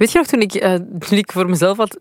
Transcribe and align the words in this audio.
Weet 0.00 0.12
je 0.12 0.18
nog, 0.18 0.26
toen 0.26 0.40
ik, 0.40 0.54
uh, 0.54 0.74
toen 1.08 1.18
ik 1.18 1.32
voor 1.32 1.48
mezelf 1.48 1.76
had 1.76 1.98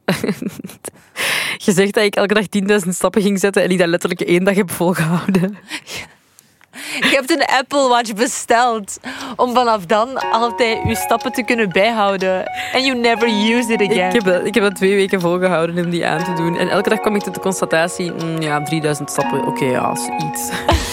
gezegd 1.65 1.93
dat 1.93 2.03
ik 2.03 2.15
elke 2.15 2.33
dag 2.33 2.43
10.000 2.83 2.89
stappen 2.89 3.21
ging 3.21 3.39
zetten 3.39 3.63
en 3.63 3.69
die 3.69 3.77
dat 3.77 3.87
letterlijk 3.87 4.21
één 4.21 4.43
dag 4.43 4.55
heb 4.55 4.71
volgehouden. 4.71 5.57
Je 6.99 7.15
hebt 7.15 7.31
een 7.31 7.45
Apple 7.45 7.87
Watch 7.87 8.13
besteld 8.13 8.99
om 9.35 9.53
vanaf 9.53 9.85
dan 9.85 10.31
altijd 10.31 10.77
je 10.87 10.95
stappen 10.95 11.31
te 11.31 11.43
kunnen 11.43 11.69
bijhouden. 11.69 12.45
En 12.73 12.83
you 12.83 12.99
never 12.99 13.27
use 13.27 13.73
it 13.73 13.81
again. 13.81 14.07
Ik 14.07 14.13
heb, 14.13 14.23
dat, 14.23 14.45
ik 14.45 14.53
heb 14.53 14.63
dat 14.63 14.75
twee 14.75 14.95
weken 14.95 15.21
volgehouden 15.21 15.85
om 15.85 15.89
die 15.89 16.05
aan 16.05 16.23
te 16.23 16.33
doen. 16.33 16.57
En 16.57 16.69
elke 16.69 16.89
dag 16.89 16.99
kwam 16.99 17.15
ik 17.15 17.21
tot 17.21 17.33
de 17.33 17.39
constatatie, 17.39 18.11
mm, 18.11 18.41
ja, 18.41 18.63
3000 18.63 19.11
stappen, 19.11 19.39
oké, 19.39 19.49
okay, 19.49 19.69
ja, 19.69 19.91
iets. 19.91 20.49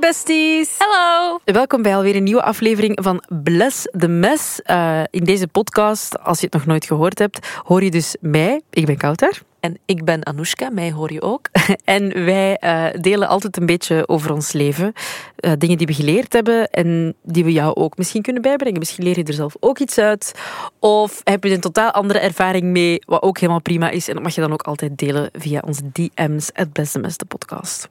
besties! 0.00 0.78
Hallo! 0.78 1.38
Welkom 1.44 1.82
bij 1.82 1.96
alweer 1.96 2.16
een 2.16 2.22
nieuwe 2.22 2.42
aflevering 2.42 2.98
van 3.02 3.22
Bless 3.42 3.88
the 3.98 4.08
Mess. 4.08 4.60
Uh, 4.66 5.02
in 5.10 5.24
deze 5.24 5.48
podcast, 5.48 6.20
als 6.22 6.38
je 6.40 6.44
het 6.44 6.54
nog 6.54 6.66
nooit 6.66 6.84
gehoord 6.84 7.18
hebt, 7.18 7.48
hoor 7.62 7.82
je 7.82 7.90
dus 7.90 8.16
mij. 8.20 8.60
Ik 8.70 8.86
ben 8.86 8.96
Kouter. 8.96 9.42
En 9.60 9.78
ik 9.84 10.04
ben 10.04 10.24
Anoushka, 10.24 10.70
mij 10.70 10.92
hoor 10.92 11.12
je 11.12 11.22
ook. 11.22 11.48
en 11.84 12.24
wij 12.24 12.60
uh, 12.64 13.00
delen 13.00 13.28
altijd 13.28 13.56
een 13.56 13.66
beetje 13.66 14.08
over 14.08 14.32
ons 14.32 14.52
leven. 14.52 14.92
Uh, 15.40 15.52
dingen 15.58 15.78
die 15.78 15.86
we 15.86 15.94
geleerd 15.94 16.32
hebben 16.32 16.70
en 16.70 17.14
die 17.22 17.44
we 17.44 17.52
jou 17.52 17.74
ook 17.74 17.96
misschien 17.96 18.22
kunnen 18.22 18.42
bijbrengen. 18.42 18.78
Misschien 18.78 19.04
leer 19.04 19.18
je 19.18 19.24
er 19.24 19.32
zelf 19.32 19.56
ook 19.60 19.78
iets 19.78 19.98
uit. 19.98 20.34
Of 20.78 21.20
heb 21.24 21.44
je 21.44 21.50
een 21.50 21.60
totaal 21.60 21.90
andere 21.90 22.18
ervaring 22.18 22.64
mee, 22.64 23.02
wat 23.06 23.22
ook 23.22 23.38
helemaal 23.38 23.62
prima 23.62 23.90
is. 23.90 24.08
En 24.08 24.14
dat 24.14 24.22
mag 24.22 24.34
je 24.34 24.40
dan 24.40 24.52
ook 24.52 24.62
altijd 24.62 24.98
delen 24.98 25.30
via 25.32 25.62
onze 25.66 25.82
DM's, 25.92 26.50
Beste 26.72 26.98
Mess, 26.98 27.16
de 27.16 27.24
podcast. 27.24 27.88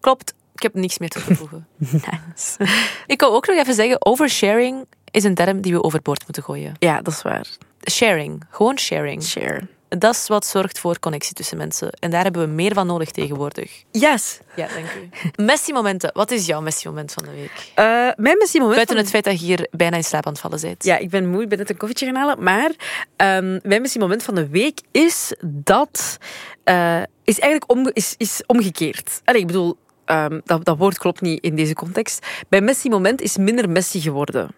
Klopt. 0.00 0.34
Ik 0.62 0.72
heb 0.72 0.82
niks 0.82 0.98
meer 0.98 1.08
toe 1.08 1.22
te 1.22 1.34
voegen. 1.34 1.66
nice. 1.78 2.66
Ik 3.06 3.20
wil 3.20 3.34
ook 3.34 3.46
nog 3.46 3.56
even 3.56 3.74
zeggen, 3.74 4.06
oversharing 4.06 4.86
is 5.10 5.24
een 5.24 5.34
term 5.34 5.60
die 5.60 5.72
we 5.72 5.82
overboord 5.82 6.22
moeten 6.22 6.42
gooien. 6.42 6.74
Ja, 6.78 7.02
dat 7.02 7.12
is 7.12 7.22
waar. 7.22 7.46
Sharing. 7.90 8.44
Gewoon 8.50 8.78
sharing. 8.78 9.22
Share. 9.22 9.60
Dat 9.88 10.14
is 10.14 10.28
wat 10.28 10.46
zorgt 10.46 10.78
voor 10.78 10.98
connectie 10.98 11.34
tussen 11.34 11.56
mensen. 11.56 11.90
En 11.90 12.10
daar 12.10 12.22
hebben 12.22 12.42
we 12.42 12.48
meer 12.48 12.74
van 12.74 12.86
nodig 12.86 13.10
tegenwoordig. 13.10 13.82
Yes. 13.90 14.38
Ja, 14.56 14.66
dank 14.74 14.86
u. 14.86 15.08
Messi-momenten. 15.44 16.10
Wat 16.14 16.30
is 16.30 16.46
jouw 16.46 16.60
Messi-moment 16.60 17.12
van 17.12 17.24
de 17.24 17.30
week? 17.30 17.72
Uh, 17.76 17.84
mijn 18.16 18.38
Messi-moment... 18.38 18.74
Buiten 18.74 18.96
het 18.96 19.10
feit 19.10 19.24
dat 19.24 19.40
je 19.40 19.46
hier 19.46 19.68
bijna 19.70 19.96
in 19.96 20.04
slaap 20.04 20.26
aan 20.26 20.32
het 20.32 20.40
vallen 20.40 20.60
bent. 20.60 20.84
Ja, 20.84 20.98
ik 20.98 21.10
ben 21.10 21.30
moe. 21.30 21.42
Ik 21.42 21.48
ben 21.48 21.58
net 21.58 21.70
een 21.70 21.76
koffietje 21.76 22.06
gaan 22.06 22.14
halen. 22.14 22.42
Maar 22.42 22.70
um, 23.16 23.60
mijn 23.62 23.82
Messi-moment 23.82 24.22
van 24.22 24.34
de 24.34 24.48
week 24.48 24.80
is 24.90 25.34
dat... 25.44 26.18
Uh, 26.64 27.02
is 27.24 27.38
eigenlijk 27.38 27.72
om, 27.72 27.90
is, 27.92 28.14
is 28.16 28.42
omgekeerd. 28.46 29.20
Allee, 29.24 29.40
ik 29.40 29.46
bedoel, 29.46 29.76
um, 30.06 30.40
dat, 30.44 30.64
dat 30.64 30.78
woord 30.78 30.98
klopt 30.98 31.20
niet 31.20 31.42
in 31.42 31.56
deze 31.56 31.74
context. 31.74 32.26
Bij 32.48 32.60
Messi 32.60 32.88
moment 32.88 33.20
is 33.20 33.36
minder 33.36 33.70
Messi 33.70 34.00
geworden. 34.00 34.48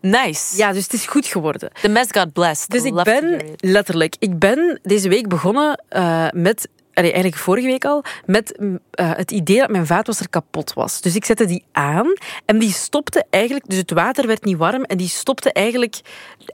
Nice. 0.00 0.56
Ja, 0.56 0.72
dus 0.72 0.82
het 0.82 0.92
is 0.92 1.06
goed 1.06 1.26
geworden. 1.26 1.70
The 1.80 1.88
mess 1.88 2.10
got 2.10 2.32
blessed. 2.32 2.70
Dus 2.70 2.82
ik 2.82 2.94
ben, 2.94 3.42
letterlijk, 3.56 4.14
ik 4.18 4.38
ben 4.38 4.80
deze 4.82 5.08
week 5.08 5.28
begonnen 5.28 5.82
uh, 5.90 6.26
met 6.30 6.68
eigenlijk 6.92 7.36
vorige 7.36 7.66
week 7.66 7.84
al, 7.84 8.04
met 8.26 8.58
uh, 8.58 8.76
het 8.94 9.30
idee 9.30 9.58
dat 9.58 9.70
mijn 9.70 9.86
vaatwasser 9.86 10.28
kapot 10.28 10.72
was. 10.72 11.00
Dus 11.00 11.14
ik 11.14 11.24
zette 11.24 11.44
die 11.44 11.64
aan 11.72 12.12
en 12.44 12.58
die 12.58 12.72
stopte 12.72 13.24
eigenlijk, 13.30 13.68
dus 13.68 13.78
het 13.78 13.90
water 13.90 14.26
werd 14.26 14.44
niet 14.44 14.56
warm 14.56 14.84
en 14.84 14.96
die 14.96 15.08
stopte 15.08 15.52
eigenlijk 15.52 16.00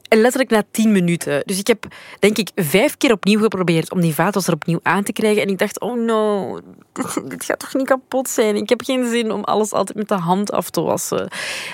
letterlijk 0.09 0.51
na 0.51 0.63
tien 0.71 0.93
minuten. 0.93 1.43
Dus 1.45 1.59
ik 1.59 1.67
heb, 1.67 1.87
denk 2.19 2.39
ik, 2.39 2.51
vijf 2.55 2.97
keer 2.97 3.13
opnieuw 3.13 3.41
geprobeerd 3.41 3.93
om 3.93 4.01
die 4.01 4.15
vaatwasser 4.15 4.55
opnieuw 4.55 4.81
aan 4.83 5.03
te 5.03 5.13
krijgen. 5.13 5.43
En 5.43 5.49
ik 5.49 5.59
dacht, 5.59 5.81
oh 5.81 5.99
no, 5.99 6.61
dit 7.29 7.45
gaat 7.45 7.59
toch 7.59 7.75
niet 7.75 7.87
kapot 7.87 8.29
zijn? 8.29 8.57
Ik 8.57 8.69
heb 8.69 8.83
geen 8.83 9.11
zin 9.11 9.33
om 9.33 9.45
alles 9.45 9.73
altijd 9.73 9.99
met 9.99 10.09
de 10.09 10.15
hand 10.15 10.53
af 10.53 10.71
te 10.71 10.81
wassen. 10.81 11.29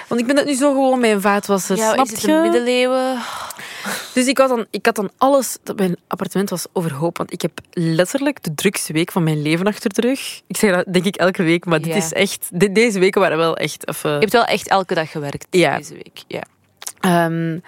Want 0.08 0.20
ik 0.20 0.26
ben 0.26 0.36
het 0.36 0.46
nu 0.46 0.54
zo 0.54 0.72
gewoon 0.72 1.00
mijn 1.00 1.20
vaatwasser, 1.20 1.76
ja, 1.76 1.92
snap 1.92 2.06
je? 2.06 2.40
middeleeuwen? 2.42 3.18
Dus 4.14 4.26
ik 4.26 4.38
had, 4.38 4.48
dan, 4.48 4.66
ik 4.70 4.86
had 4.86 4.94
dan 4.94 5.10
alles... 5.18 5.56
Mijn 5.76 5.96
appartement 6.06 6.50
was 6.50 6.66
overhoop, 6.72 7.16
want 7.16 7.32
ik 7.32 7.42
heb 7.42 7.60
letterlijk 7.72 8.42
de 8.42 8.53
drukste 8.54 8.92
week 8.92 9.12
van 9.12 9.22
mijn 9.22 9.42
leven 9.42 9.66
achter 9.66 9.92
de 9.94 10.00
rug. 10.00 10.40
Ik 10.46 10.56
zeg 10.56 10.74
dat 10.74 10.92
denk 10.92 11.04
ik 11.04 11.16
elke 11.16 11.42
week, 11.42 11.64
maar 11.64 11.80
dit 11.80 11.94
is 11.94 12.12
echt... 12.12 12.74
deze 12.74 12.98
weken 12.98 13.20
waren 13.20 13.38
wel 13.38 13.56
echt... 13.56 13.88
Even... 13.88 14.10
Je 14.10 14.18
hebt 14.18 14.32
wel 14.32 14.44
echt 14.44 14.68
elke 14.68 14.94
dag 14.94 15.10
gewerkt 15.10 15.46
ja. 15.50 15.76
deze 15.76 15.94
week. 15.94 16.24
Ja. 16.26 16.42
Um, 17.26 17.62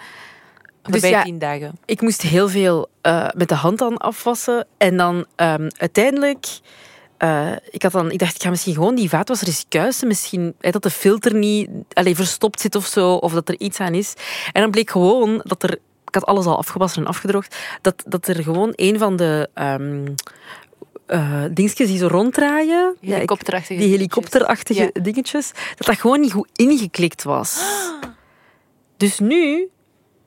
dus 0.81 1.01
bij 1.01 1.09
ja, 1.09 1.23
tien 1.23 1.39
dagen. 1.39 1.79
Ik 1.85 2.01
moest 2.01 2.21
heel 2.21 2.49
veel 2.49 2.89
uh, 3.03 3.27
met 3.35 3.49
de 3.49 3.55
hand 3.55 3.77
dan 3.77 3.97
afwassen. 3.97 4.67
En 4.77 4.97
dan 4.97 5.15
um, 5.15 5.67
uiteindelijk... 5.77 6.45
Uh, 7.23 7.51
ik, 7.69 7.83
had 7.83 7.91
dan, 7.91 8.11
ik 8.11 8.19
dacht, 8.19 8.35
ik 8.35 8.41
ga 8.41 8.49
misschien 8.49 8.73
gewoon 8.73 8.95
die 8.95 9.09
vaatwasser 9.09 9.47
eens 9.47 9.65
kuisen. 9.69 10.07
Misschien 10.07 10.55
dat 10.59 10.83
de 10.83 10.89
filter 10.89 11.33
niet 11.33 11.69
allez, 11.93 12.15
verstopt 12.15 12.59
zit 12.59 12.75
of 12.75 12.85
zo. 12.85 13.13
Of 13.13 13.33
dat 13.33 13.49
er 13.49 13.59
iets 13.59 13.79
aan 13.79 13.93
is. 13.93 14.13
En 14.51 14.61
dan 14.61 14.71
bleek 14.71 14.89
gewoon 14.89 15.41
dat 15.43 15.63
er... 15.63 15.71
Ik 16.05 16.13
had 16.13 16.25
alles 16.25 16.45
al 16.45 16.57
afgewassen 16.57 17.01
en 17.01 17.07
afgedroogd. 17.07 17.55
Dat, 17.81 18.03
dat 18.07 18.27
er 18.27 18.43
gewoon 18.43 18.73
een 18.75 18.97
van 18.97 19.15
de... 19.15 19.49
Um, 19.55 20.15
uh, 21.07 21.43
dingetjes 21.51 21.87
die 21.87 21.97
zo 21.97 22.07
ronddraaien. 22.07 22.95
Helikopterachtige 23.01 23.79
Die 23.79 23.89
helikopterachtige 23.91 24.89
dingetjes. 24.93 25.03
dingetjes. 25.03 25.75
Dat 25.75 25.87
dat 25.87 25.99
gewoon 25.99 26.19
niet 26.19 26.31
goed 26.31 26.49
ingeklikt 26.53 27.23
was. 27.23 27.59
Dus 28.97 29.19
nu 29.19 29.69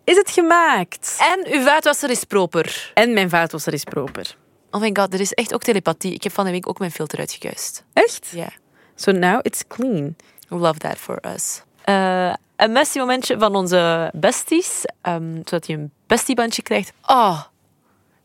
is 0.05 0.17
het 0.17 0.31
gemaakt. 0.31 1.17
En 1.19 1.53
uw 1.59 1.63
vaatwasser 1.65 2.11
is 2.11 2.25
proper. 2.25 2.91
En 2.95 3.13
mijn 3.13 3.29
vaatwasser 3.31 3.73
is 3.73 3.85
proper. 3.85 4.37
Oh 4.71 4.81
my 4.81 4.91
god, 4.93 5.15
er 5.15 5.21
is 5.21 5.33
echt 5.33 5.55
ook 5.55 5.63
telepathie. 5.63 6.15
Ik 6.15 6.23
heb 6.23 6.33
van 6.33 6.45
de 6.45 6.51
week 6.51 6.69
ook 6.69 6.79
mijn 6.79 6.91
filter 6.91 7.19
uitgekuist. 7.19 7.85
Echt? 7.93 8.29
Ja. 8.31 8.37
Yeah. 8.39 8.51
So 8.95 9.13
now 9.13 9.39
it's 9.43 9.63
clean. 9.69 10.17
Love 10.49 10.79
that 10.79 10.99
for 10.99 11.19
us. 11.35 11.63
Uh, 11.89 12.33
een 12.57 12.73
messy 12.73 12.99
momentje 12.99 13.39
van 13.39 13.55
onze 13.55 14.11
besties. 14.15 14.85
Um, 15.03 15.35
zodat 15.45 15.67
hij 15.67 15.77
een 15.77 15.93
bestiebandje 16.07 16.63
krijgt. 16.63 16.93
Oh, 17.07 17.41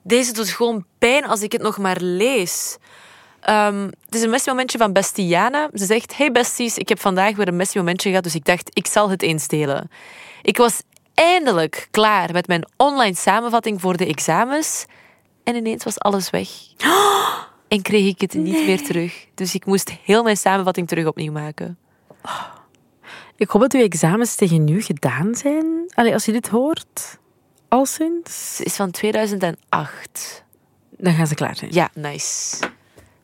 deze 0.08 0.34
doet 0.34 0.50
gewoon 0.50 0.86
pijn 0.98 1.26
als 1.26 1.42
ik 1.42 1.52
het 1.52 1.62
nog 1.62 1.78
maar 1.78 1.98
lees. 2.00 2.78
Um, 3.50 3.84
het 4.06 4.16
is 4.16 4.22
een 4.22 4.30
messy 4.30 4.50
momentje 4.50 4.78
van 4.78 4.94
Bestiana. 4.94 5.70
Ze 5.74 5.86
zegt, 5.86 6.18
hey 6.18 6.32
besties, 6.32 6.78
ik 6.78 6.90
heb 6.90 7.00
vandaag 7.00 7.36
weer 7.36 7.48
een 7.48 7.56
messy 7.56 7.78
momentje 7.78 8.10
gehad, 8.10 8.24
dus 8.24 8.36
ik 8.36 8.46
dacht, 8.46 8.70
ik 8.74 8.88
zal 8.88 9.10
het 9.10 9.22
eens 9.22 9.48
delen. 9.48 9.90
Ik 10.42 10.58
was 10.58 10.82
eindelijk 11.14 11.88
klaar 11.92 12.32
met 12.32 12.48
mijn 12.48 12.68
online 12.78 13.16
samenvatting 13.16 13.82
voor 13.82 13.98
de 13.98 14.06
examens. 14.06 14.86
En 15.44 15.56
ineens 15.56 15.84
was 15.84 16.00
alles 16.00 16.30
weg. 16.30 16.50
En 17.68 17.82
kreeg 17.82 18.08
ik 18.08 18.22
het 18.22 18.34
niet 18.34 18.66
meer 18.66 18.84
terug. 18.84 19.26
Dus 19.34 19.56
ik 19.56 19.66
moest 19.66 19.92
heel 20.04 20.24
mijn 20.24 20.38
samenvatting 20.38 20.88
terug 20.88 21.06
opnieuw 21.06 21.32
maken. 21.32 21.78
Ik 23.36 23.50
hoop 23.50 23.62
dat 23.62 23.74
uw 23.74 23.82
examens 23.82 24.36
tegen 24.36 24.64
nu 24.64 24.82
gedaan 24.82 25.36
zijn. 25.36 25.66
Allee, 25.94 26.14
als 26.14 26.26
je 26.26 26.32
dit 26.32 26.48
hoort, 26.48 27.18
al 27.68 27.86
sinds? 27.86 28.62
Is 28.62 28.76
van 28.76 28.92
2008. 28.92 30.44
Dan 30.98 31.14
gaan 31.14 31.28
ze 31.28 31.36
klaar 31.36 31.56
zijn. 31.56 31.72
Ja, 31.74 31.90
nice. 31.94 32.58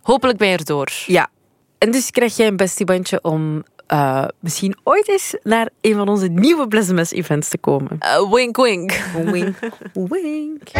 Hopelijk 0.01 0.37
ben 0.37 0.47
je 0.47 0.57
erdoor. 0.57 0.91
Ja. 1.05 1.29
En 1.77 1.91
dus 1.91 2.11
krijg 2.11 2.35
jij 2.35 2.47
een 2.47 2.57
bestiebandje 2.57 3.19
om 3.21 3.63
uh, 3.87 4.25
misschien 4.39 4.77
ooit 4.83 5.07
eens 5.07 5.35
naar 5.43 5.69
een 5.81 5.95
van 5.95 6.07
onze 6.07 6.27
nieuwe 6.27 6.67
Blessemes 6.67 7.11
events 7.11 7.49
te 7.49 7.57
komen. 7.57 7.97
Uh, 8.01 8.31
wink, 8.31 8.57
wink. 8.57 8.91
Wink, 9.13 9.59
wink. 10.11 10.71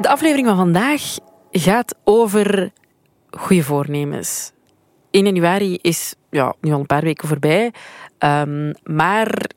De 0.00 0.08
aflevering 0.08 0.46
van 0.46 0.56
vandaag 0.56 1.02
gaat 1.50 1.94
over 2.04 2.72
goede 3.30 3.62
voornemens. 3.62 4.52
1 5.10 5.24
januari 5.24 5.78
is 5.82 6.14
ja, 6.30 6.54
nu 6.60 6.72
al 6.72 6.80
een 6.80 6.86
paar 6.86 7.02
weken 7.02 7.28
voorbij. 7.28 7.72
Um, 8.18 8.74
maar 8.84 9.50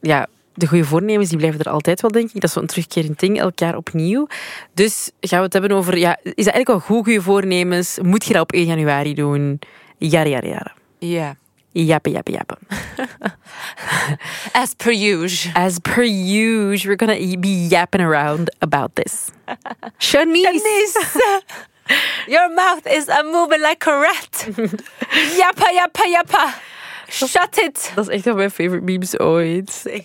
ja, 0.00 0.26
de 0.58 0.66
goede 0.66 0.84
voornemens 0.84 1.28
die 1.28 1.38
blijven 1.38 1.60
er 1.60 1.70
altijd 1.70 2.00
wel, 2.00 2.10
denk 2.10 2.26
ik. 2.26 2.34
Dat 2.34 2.44
is 2.44 2.52
zo'n 2.52 2.66
terugkerend 2.66 3.20
ding, 3.20 3.40
elk 3.40 3.58
jaar 3.58 3.76
opnieuw. 3.76 4.26
Dus 4.74 5.10
gaan 5.20 5.38
we 5.38 5.44
het 5.44 5.52
hebben 5.52 5.72
over... 5.72 5.98
Ja, 5.98 6.18
is 6.22 6.44
dat 6.44 6.54
eigenlijk 6.54 6.68
wel 6.68 6.80
goed, 6.80 7.04
goede 7.04 7.22
voornemens? 7.22 7.98
Moet 8.02 8.24
je 8.24 8.32
dat 8.32 8.42
op 8.42 8.52
1 8.52 8.64
januari 8.64 9.14
doen? 9.14 9.58
Jaren, 9.98 10.30
jaren, 10.30 10.48
jaren. 10.48 10.72
Ja. 10.98 11.36
Jappen, 11.72 12.12
jappen, 12.12 12.32
jappen. 12.32 12.58
As 14.52 14.74
per 14.74 14.92
usual. 14.92 15.54
As 15.54 15.78
per 15.78 16.04
usual. 16.04 16.96
We're 16.96 17.06
gonna 17.06 17.36
be 17.38 17.66
yapping 17.68 18.00
around 18.00 18.56
about 18.58 18.94
this. 18.94 19.30
Shanice! 19.98 20.44
Shanice! 20.44 21.42
Your 22.26 22.54
mouth 22.54 22.86
is 22.86 23.08
a 23.08 23.22
moving 23.22 23.60
like 23.60 23.86
a 23.86 23.98
rat. 23.98 24.48
yappa, 25.40 25.70
yappa, 25.72 26.04
yappa. 26.06 26.54
Shut 27.08 27.58
it. 27.58 27.92
Dat 27.94 28.08
is 28.08 28.14
echt 28.14 28.26
een 28.26 28.32
van 28.32 28.36
mijn 28.36 28.50
favorite 28.50 28.84
memes 28.84 29.18
ooit. 29.18 30.02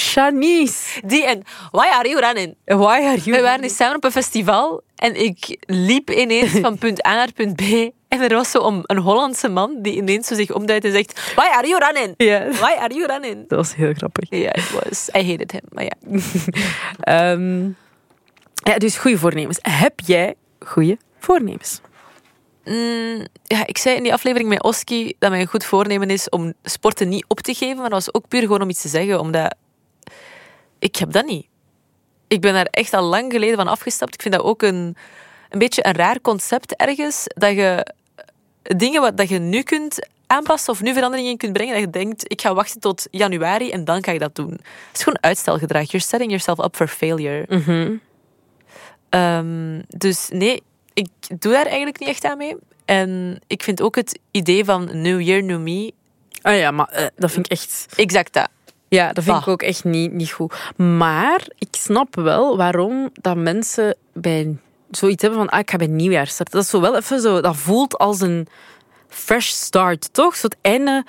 Shanice. 0.00 1.00
Die 1.04 1.24
en 1.24 1.42
Why 1.70 1.86
are 1.86 2.08
you 2.08 2.20
running? 2.20 2.56
Why 2.64 3.00
are 3.02 3.20
you 3.24 3.36
We 3.36 3.42
waren 3.42 3.62
eens 3.62 3.76
samen 3.76 3.96
op 3.96 4.04
een 4.04 4.10
festival 4.10 4.82
en 4.96 5.24
ik 5.24 5.56
liep 5.66 6.10
ineens 6.10 6.50
van 6.64 6.78
punt 6.78 7.06
A 7.06 7.14
naar 7.14 7.32
punt 7.32 7.56
B. 7.56 7.92
En 8.08 8.20
er 8.20 8.34
was 8.34 8.50
zo 8.50 8.82
een 8.82 8.98
Hollandse 8.98 9.48
man 9.48 9.78
die 9.82 9.96
ineens 9.96 10.26
zo 10.26 10.34
zich 10.34 10.52
omduidt 10.52 10.84
en 10.84 10.92
zegt 10.92 11.32
Why 11.34 11.46
are 11.52 11.68
you 11.68 11.84
running? 11.84 12.14
Why 12.58 12.74
are 12.78 12.94
you 12.94 13.06
running? 13.06 13.48
Dat 13.48 13.58
was 13.58 13.74
heel 13.74 13.92
grappig. 13.92 14.30
Ja, 14.30 14.38
yeah, 14.38 14.56
it 14.56 14.70
was. 14.70 15.08
I 15.16 15.30
hated 15.30 15.52
him, 15.52 15.62
maar 15.68 15.84
ja. 15.84 17.32
um, 17.32 17.76
Ja, 18.64 18.78
dus 18.78 18.96
goede 18.96 19.18
voornemens. 19.18 19.58
Heb 19.62 20.00
jij 20.00 20.34
goede 20.58 20.98
voornemens? 21.18 21.80
Mm, 22.64 23.26
ja, 23.42 23.66
ik 23.66 23.78
zei 23.78 23.96
in 23.96 24.02
die 24.02 24.12
aflevering 24.12 24.48
met 24.48 24.62
Oski 24.62 25.14
dat 25.18 25.30
mijn 25.30 25.46
goed 25.46 25.64
voornemen 25.64 26.10
is 26.10 26.28
om 26.28 26.52
sporten 26.62 27.08
niet 27.08 27.24
op 27.28 27.40
te 27.40 27.54
geven, 27.54 27.76
maar 27.76 27.90
dat 27.90 28.04
was 28.04 28.14
ook 28.14 28.28
puur 28.28 28.40
gewoon 28.40 28.62
om 28.62 28.68
iets 28.68 28.82
te 28.82 28.88
zeggen, 28.88 29.20
omdat 29.20 29.54
ik 30.84 30.96
heb 30.96 31.12
dat 31.12 31.26
niet. 31.26 31.46
Ik 32.28 32.40
ben 32.40 32.52
daar 32.52 32.66
echt 32.70 32.92
al 32.92 33.02
lang 33.02 33.32
geleden 33.32 33.56
van 33.56 33.68
afgestapt. 33.68 34.14
Ik 34.14 34.22
vind 34.22 34.34
dat 34.34 34.44
ook 34.44 34.62
een, 34.62 34.96
een 35.48 35.58
beetje 35.58 35.86
een 35.86 35.92
raar 35.92 36.20
concept 36.20 36.76
ergens, 36.76 37.24
dat 37.26 37.54
je 37.54 37.86
dingen 38.62 39.00
wat 39.00 39.16
dat 39.16 39.28
je 39.28 39.38
nu 39.38 39.62
kunt 39.62 40.08
aanpassen 40.26 40.72
of 40.72 40.82
nu 40.82 40.92
veranderingen 40.92 41.30
in 41.30 41.36
kunt 41.36 41.52
brengen, 41.52 41.74
dat 41.74 41.82
je 41.82 41.90
denkt, 41.90 42.30
ik 42.30 42.40
ga 42.40 42.54
wachten 42.54 42.80
tot 42.80 43.06
januari 43.10 43.70
en 43.70 43.84
dan 43.84 44.04
ga 44.04 44.12
ik 44.12 44.20
dat 44.20 44.34
doen. 44.34 44.50
Het 44.50 44.92
is 44.92 45.02
gewoon 45.02 45.22
uitstelgedrag. 45.22 45.90
You're 45.90 46.06
setting 46.06 46.30
yourself 46.30 46.58
up 46.58 46.76
for 46.76 46.88
failure. 46.88 47.46
Ehm, 49.08 49.82
dus 49.88 50.28
nee, 50.32 50.62
ik 50.92 51.08
doe 51.38 51.52
daar 51.52 51.66
eigenlijk 51.66 51.98
niet 51.98 52.08
echt 52.08 52.24
aan 52.24 52.38
mee. 52.38 52.56
En 52.84 53.40
ik 53.46 53.62
vind 53.62 53.82
ook 53.82 53.96
het 53.96 54.18
idee 54.30 54.64
van 54.64 55.00
New 55.00 55.20
Year, 55.20 55.42
New 55.42 55.60
Me, 55.60 55.92
Ah 56.44 56.58
ja, 56.58 56.70
maar 56.70 56.88
eh, 56.88 57.06
dat 57.16 57.30
vind 57.30 57.46
ik 57.46 57.52
echt... 57.52 57.86
exact 57.96 58.32
dat. 58.32 58.48
Ja, 58.94 59.12
dat 59.12 59.24
vind 59.24 59.36
ik 59.36 59.44
Bah. 59.44 59.52
ook 59.52 59.62
echt 59.62 59.84
niet, 59.84 60.12
niet 60.12 60.30
goed. 60.30 60.54
Maar 60.76 61.46
ik 61.58 61.68
snap 61.70 62.14
wel 62.14 62.56
waarom 62.56 63.10
dat 63.12 63.36
mensen 63.36 63.96
bij 64.12 64.56
zoiets 64.90 65.22
hebben 65.22 65.40
van 65.40 65.48
ah, 65.48 65.58
ik 65.58 65.70
ga 65.70 65.76
bij 65.76 65.86
nieuwjaar 65.86 66.26
starten. 66.26 66.54
Dat 66.54 66.64
is 66.64 66.70
zo 66.70 66.80
wel 66.80 66.96
even 66.96 67.20
zo... 67.20 67.40
Dat 67.40 67.56
voelt 67.56 67.98
als 67.98 68.20
een 68.20 68.46
fresh 69.08 69.48
start, 69.48 70.08
toch? 70.12 70.36
Zo 70.36 70.46
het 70.46 70.56
einde, 70.60 71.04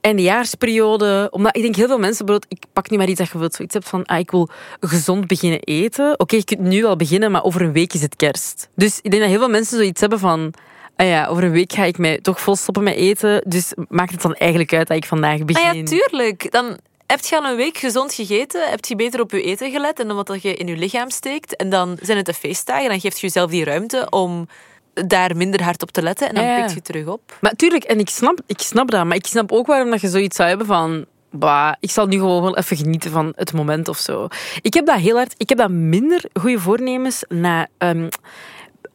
eindejaarsperiode. 0.00 1.28
Omdat 1.30 1.56
ik 1.56 1.62
denk 1.62 1.76
heel 1.76 1.86
veel 1.86 1.98
mensen... 1.98 2.26
Bijvoorbeeld, 2.26 2.60
ik 2.60 2.68
pak 2.72 2.90
nu 2.90 2.96
maar 2.96 3.08
iets 3.08 3.18
dat 3.18 3.30
je 3.30 3.38
wilt 3.38 3.54
zoiets 3.54 3.74
hebt 3.74 3.88
van 3.88 4.04
ah, 4.04 4.18
ik 4.18 4.30
wil 4.30 4.48
gezond 4.80 5.26
beginnen 5.26 5.60
eten. 5.60 6.20
Oké, 6.20 6.36
je 6.36 6.44
kunt 6.44 6.60
nu 6.60 6.84
al 6.84 6.96
beginnen, 6.96 7.30
maar 7.30 7.44
over 7.44 7.62
een 7.62 7.72
week 7.72 7.92
is 7.92 8.02
het 8.02 8.16
kerst. 8.16 8.68
Dus 8.74 9.00
ik 9.02 9.10
denk 9.10 9.22
dat 9.22 9.30
heel 9.30 9.40
veel 9.40 9.48
mensen 9.48 9.76
zoiets 9.76 10.00
hebben 10.00 10.18
van... 10.18 10.52
Ah 10.96 11.06
ja, 11.06 11.26
over 11.26 11.44
een 11.44 11.50
week 11.50 11.72
ga 11.72 11.84
ik 11.84 11.98
mij 11.98 12.18
toch 12.18 12.40
vol 12.40 12.56
stoppen 12.56 12.82
met 12.82 12.94
eten. 12.94 13.42
Dus 13.46 13.72
maakt 13.88 14.12
het 14.12 14.22
dan 14.22 14.34
eigenlijk 14.34 14.72
uit 14.72 14.88
dat 14.88 14.96
ik 14.96 15.04
vandaag 15.04 15.44
begin? 15.44 15.68
Ah 15.68 15.74
ja, 15.74 15.82
tuurlijk. 15.82 16.52
Dan 16.52 16.78
heb 17.08 17.24
je 17.24 17.36
al 17.36 17.44
een 17.50 17.56
week 17.56 17.78
gezond 17.78 18.14
gegeten, 18.14 18.70
heb 18.70 18.84
je 18.84 18.96
beter 18.96 19.20
op 19.20 19.30
je 19.30 19.42
eten 19.42 19.70
gelet 19.70 20.00
en 20.00 20.08
dan 20.08 20.16
wat 20.16 20.42
je 20.42 20.54
in 20.54 20.66
je 20.66 20.76
lichaam 20.76 21.10
steekt. 21.10 21.56
En 21.56 21.70
dan 21.70 21.98
zijn 22.02 22.16
het 22.16 22.26
de 22.26 22.34
feestdagen, 22.34 22.88
dan 22.88 23.00
geeft 23.00 23.20
je 23.20 23.26
jezelf 23.26 23.50
die 23.50 23.64
ruimte 23.64 24.06
om 24.10 24.48
daar 24.94 25.36
minder 25.36 25.62
hard 25.62 25.82
op 25.82 25.90
te 25.90 26.02
letten 26.02 26.28
en 26.28 26.34
dan 26.34 26.44
Ja, 26.44 26.60
pikt 26.60 26.74
je 26.74 26.82
terug 26.82 27.06
op. 27.06 27.36
Maar 27.40 27.52
tuurlijk, 27.52 27.84
en 27.84 27.98
ik 27.98 28.08
snap, 28.08 28.40
ik 28.46 28.60
snap 28.60 28.90
dat, 28.90 29.04
maar 29.04 29.16
ik 29.16 29.26
snap 29.26 29.52
ook 29.52 29.66
waarom 29.66 29.90
dat 29.90 30.00
je 30.00 30.08
zoiets 30.08 30.36
zou 30.36 30.48
hebben 30.48 30.66
van. 30.66 31.04
Bah, 31.30 31.72
ik 31.80 31.90
zal 31.90 32.06
nu 32.06 32.16
gewoon 32.16 32.42
wel 32.42 32.56
even 32.56 32.76
genieten 32.76 33.10
van 33.10 33.32
het 33.36 33.52
moment 33.52 33.88
of 33.88 33.98
zo. 33.98 34.28
Ik 34.62 34.74
heb 34.74 34.86
dat 34.86 34.98
heel 34.98 35.16
hard. 35.16 35.34
Ik 35.36 35.48
heb 35.48 35.58
dat 35.58 35.70
minder 35.70 36.24
goede 36.32 36.58
voornemens 36.58 37.24
na. 37.28 37.66
ehm, 37.78 38.08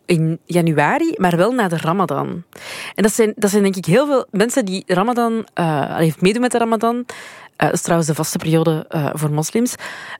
in 0.05 0.39
januari, 0.45 1.13
maar 1.17 1.37
wel 1.37 1.51
na 1.51 1.67
de 1.67 1.77
Ramadan. 1.77 2.43
En 2.95 3.03
dat 3.03 3.13
zijn, 3.13 3.33
dat 3.35 3.49
zijn 3.49 3.63
denk 3.63 3.75
ik 3.75 3.85
heel 3.85 4.05
veel 4.05 4.25
mensen 4.31 4.65
die 4.65 4.83
Ramadan, 4.87 5.45
eh 5.53 5.95
heeft 5.97 6.21
meedoen 6.21 6.41
met 6.41 6.51
de 6.51 6.57
Ramadan. 6.57 7.05
Eh, 7.55 7.67
dat 7.67 7.73
is 7.73 7.81
trouwens 7.81 8.09
de 8.09 8.15
vaste 8.15 8.37
periode 8.37 8.85
eh, 8.89 9.09
voor 9.13 9.31
moslims. 9.31 9.75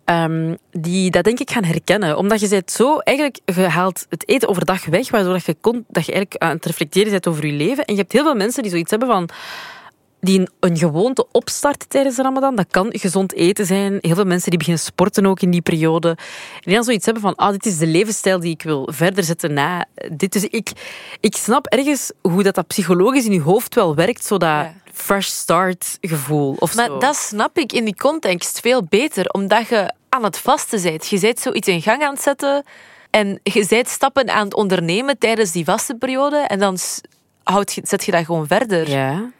ehm, 0.06 0.56
die 0.72 1.12
dat 1.12 1.24
denk 1.24 1.40
ik 1.40 1.52
gaan 1.52 1.64
herkennen. 1.64 2.18
Omdat 2.18 2.40
je 2.40 2.48
bent 2.48 2.72
zo, 2.72 2.98
eigenlijk, 2.98 3.40
je 3.46 3.62
haalt 3.62 4.06
het 4.10 4.28
eten 4.28 4.48
overdag 4.48 4.86
weg, 4.86 5.10
waardoor 5.10 5.34
dat 5.34 5.46
je, 5.46 5.56
kon, 5.62 5.86
dat 5.88 6.06
je 6.06 6.12
eigenlijk 6.12 6.44
aan 6.44 6.56
het 6.56 6.66
reflecteren 6.66 7.12
bent 7.12 7.28
over 7.28 7.46
je 7.46 7.54
leven. 7.54 7.86
En 7.86 7.94
je 7.94 8.00
hebt 8.00 8.12
heel 8.12 8.24
veel 8.24 8.36
mensen 8.36 8.62
die 8.62 8.72
zoiets 8.72 8.90
hebben 8.90 9.08
van 9.08 9.30
die 10.24 10.50
een, 10.60 10.78
gewoonte 10.78 11.28
opstarten 11.32 11.88
tijdens 11.88 12.16
de 12.16 12.22
Ramadan. 12.22 12.56
Dat 12.56 12.68
kan 12.72 12.90
gezond 12.92 13.34
eten 13.34 13.66
zijn. 13.66 13.98
Heel 14.02 14.16
veel 14.16 14.26
mensen 14.26 14.50
die 14.50 14.58
beginnen 14.60 14.84
sporten 14.84 15.26
ook 15.26 15.42
in 15.42 15.52
die 15.52 15.62
periode. 15.62 16.10
En 16.10 16.62
die 16.62 16.74
dan 16.74 16.84
zoiets 16.84 17.06
hebben 17.06 17.24
van, 17.24 17.36
ah, 17.36 17.52
dit 17.52 17.66
is 17.66 17.78
de 17.78 17.88
levensstijl 17.88 18.40
die 18.40 18.52
ik 18.52 18.62
wil 18.62 18.90
verder 18.92 19.24
zetten 19.24 19.54
na 19.54 19.86
dit. 20.12 20.32
Dus 20.34 20.44
ik, 20.44 20.72
ik 21.20 21.36
snap 21.36 21.66
ergens 21.66 22.12
hoe 22.22 22.44
dat, 22.44 22.56
dat 22.56 22.68
psychologisch 22.68 23.26
in 23.26 23.34
je 23.34 23.42
hoofd 23.42 23.76
wel 23.76 23.96
werkt, 23.96 24.26
zo 24.26 24.38
dat 24.38 24.50
Ja. 24.50 24.74
Fresh 24.94 25.28
start 25.28 25.98
gevoel. 26.02 26.56
Of 26.60 26.76
Maar 26.76 26.88
zo. 26.88 26.98
dat 26.98 27.16
snap 27.16 27.58
ik 27.58 27.72
in 27.72 27.86
die 27.86 27.96
context 27.96 28.60
veel 28.60 28.84
beter, 28.84 29.30
omdat 29.30 29.68
je 29.68 29.94
aan 30.10 30.24
het 30.24 30.38
vasten 30.38 30.82
bent. 30.82 31.08
Je 31.08 31.20
bent 31.20 31.40
zoiets 31.40 31.68
in 31.68 31.82
gang 31.82 32.04
aan 32.04 32.14
het 32.14 32.22
zetten 32.22 32.64
en 33.10 33.40
je 33.44 33.66
bent 33.70 33.88
stappen 33.88 34.30
aan 34.30 34.44
het 34.46 34.54
ondernemen 34.54 35.18
tijdens 35.18 35.52
die 35.52 35.66
vastenperiode 35.66 36.38
en 36.38 36.60
dan 36.60 36.78
zet 37.84 38.04
je 38.06 38.12
dat 38.12 38.26
gewoon 38.26 38.48
verder. 38.48 38.90
Ja. 38.90 39.32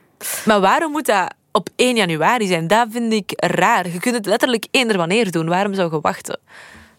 Maar 0.46 0.60
waarom 0.60 0.92
moet 0.92 1.06
dat 1.06 1.34
op 1.52 1.70
1 1.76 1.96
januari 1.96 2.48
zijn? 2.48 2.68
Dat 2.68 2.88
vind 2.92 3.14
ik 3.14 3.32
raar. 3.36 3.88
Je 3.88 4.00
kunt 4.00 4.16
het 4.16 4.26
letterlijk 4.26 4.66
eender 4.72 4.98
wanneer 4.98 5.32
doen. 5.32 5.48
Waarom 5.48 5.74
zou 5.74 5.94
je 5.94 6.02
wachten? 6.02 6.40